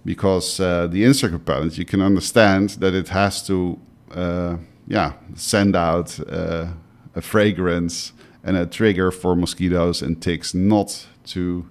Because 0.05 0.59
uh, 0.59 0.87
the 0.87 1.03
insect 1.03 1.33
repellent, 1.33 1.77
you 1.77 1.85
can 1.85 2.01
understand 2.01 2.69
that 2.81 2.93
it 2.93 3.09
has 3.09 3.45
to 3.47 3.79
uh, 4.11 4.57
yeah, 4.89 5.13
send 5.35 5.75
out 5.75 6.19
uh, 6.27 6.67
a 7.15 7.21
fragrance 7.21 8.11
and 8.43 8.57
a 8.57 8.65
trigger 8.65 9.11
for 9.11 9.35
mosquitoes 9.35 10.01
and 10.01 10.21
ticks 10.21 10.53
not 10.53 11.05
to 11.25 11.69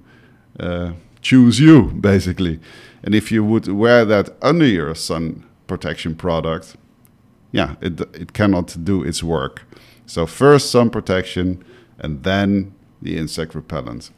uh, 0.58 0.92
choose 1.20 1.58
you, 1.58 1.82
basically. 2.00 2.60
And 3.02 3.14
if 3.14 3.32
you 3.32 3.44
would 3.44 3.66
wear 3.66 4.04
that 4.04 4.30
under 4.40 4.66
your 4.66 4.94
sun 4.94 5.44
protection 5.66 6.14
product, 6.14 6.76
yeah, 7.50 7.74
it, 7.80 8.00
it 8.14 8.32
cannot 8.32 8.84
do 8.84 9.02
its 9.02 9.22
work. 9.22 9.64
So 10.06 10.24
first 10.24 10.70
sun 10.70 10.88
protection 10.90 11.64
and 11.98 12.22
then 12.22 12.72
the 13.02 13.18
insect 13.18 13.54
repellent. 13.54 14.10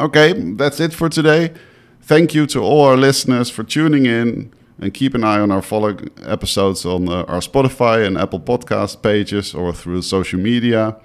Okay, 0.00 0.32
that's 0.32 0.80
it 0.80 0.94
for 0.94 1.08
today. 1.08 1.52
Thank 2.00 2.34
you 2.34 2.46
to 2.46 2.60
all 2.60 2.84
our 2.86 2.96
listeners 2.96 3.50
for 3.50 3.64
tuning 3.64 4.06
in 4.06 4.52
and 4.80 4.94
keep 4.94 5.14
an 5.14 5.24
eye 5.24 5.40
on 5.40 5.50
our 5.50 5.62
following 5.62 6.10
episodes 6.24 6.84
on 6.86 7.08
uh, 7.08 7.24
our 7.24 7.40
Spotify 7.40 8.06
and 8.06 8.16
Apple 8.16 8.40
Podcast 8.40 9.02
pages 9.02 9.54
or 9.54 9.72
through 9.72 10.02
social 10.02 10.38
media. 10.38 10.96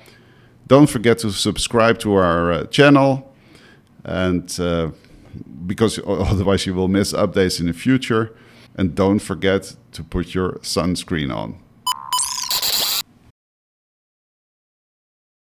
Don't 0.67 0.89
forget 0.89 1.19
to 1.19 1.31
subscribe 1.31 1.99
to 1.99 2.13
our 2.13 2.51
uh, 2.51 2.65
channel 2.67 3.33
and 4.05 4.59
uh, 4.59 4.91
because 5.65 5.99
otherwise 6.07 6.65
you 6.65 6.73
will 6.73 6.87
miss 6.87 7.13
updates 7.13 7.59
in 7.59 7.67
the 7.67 7.73
future. 7.73 8.35
And 8.75 8.95
don't 8.95 9.19
forget 9.19 9.75
to 9.91 10.03
put 10.03 10.33
your 10.33 10.53
sunscreen 10.53 11.35
on. 11.35 11.62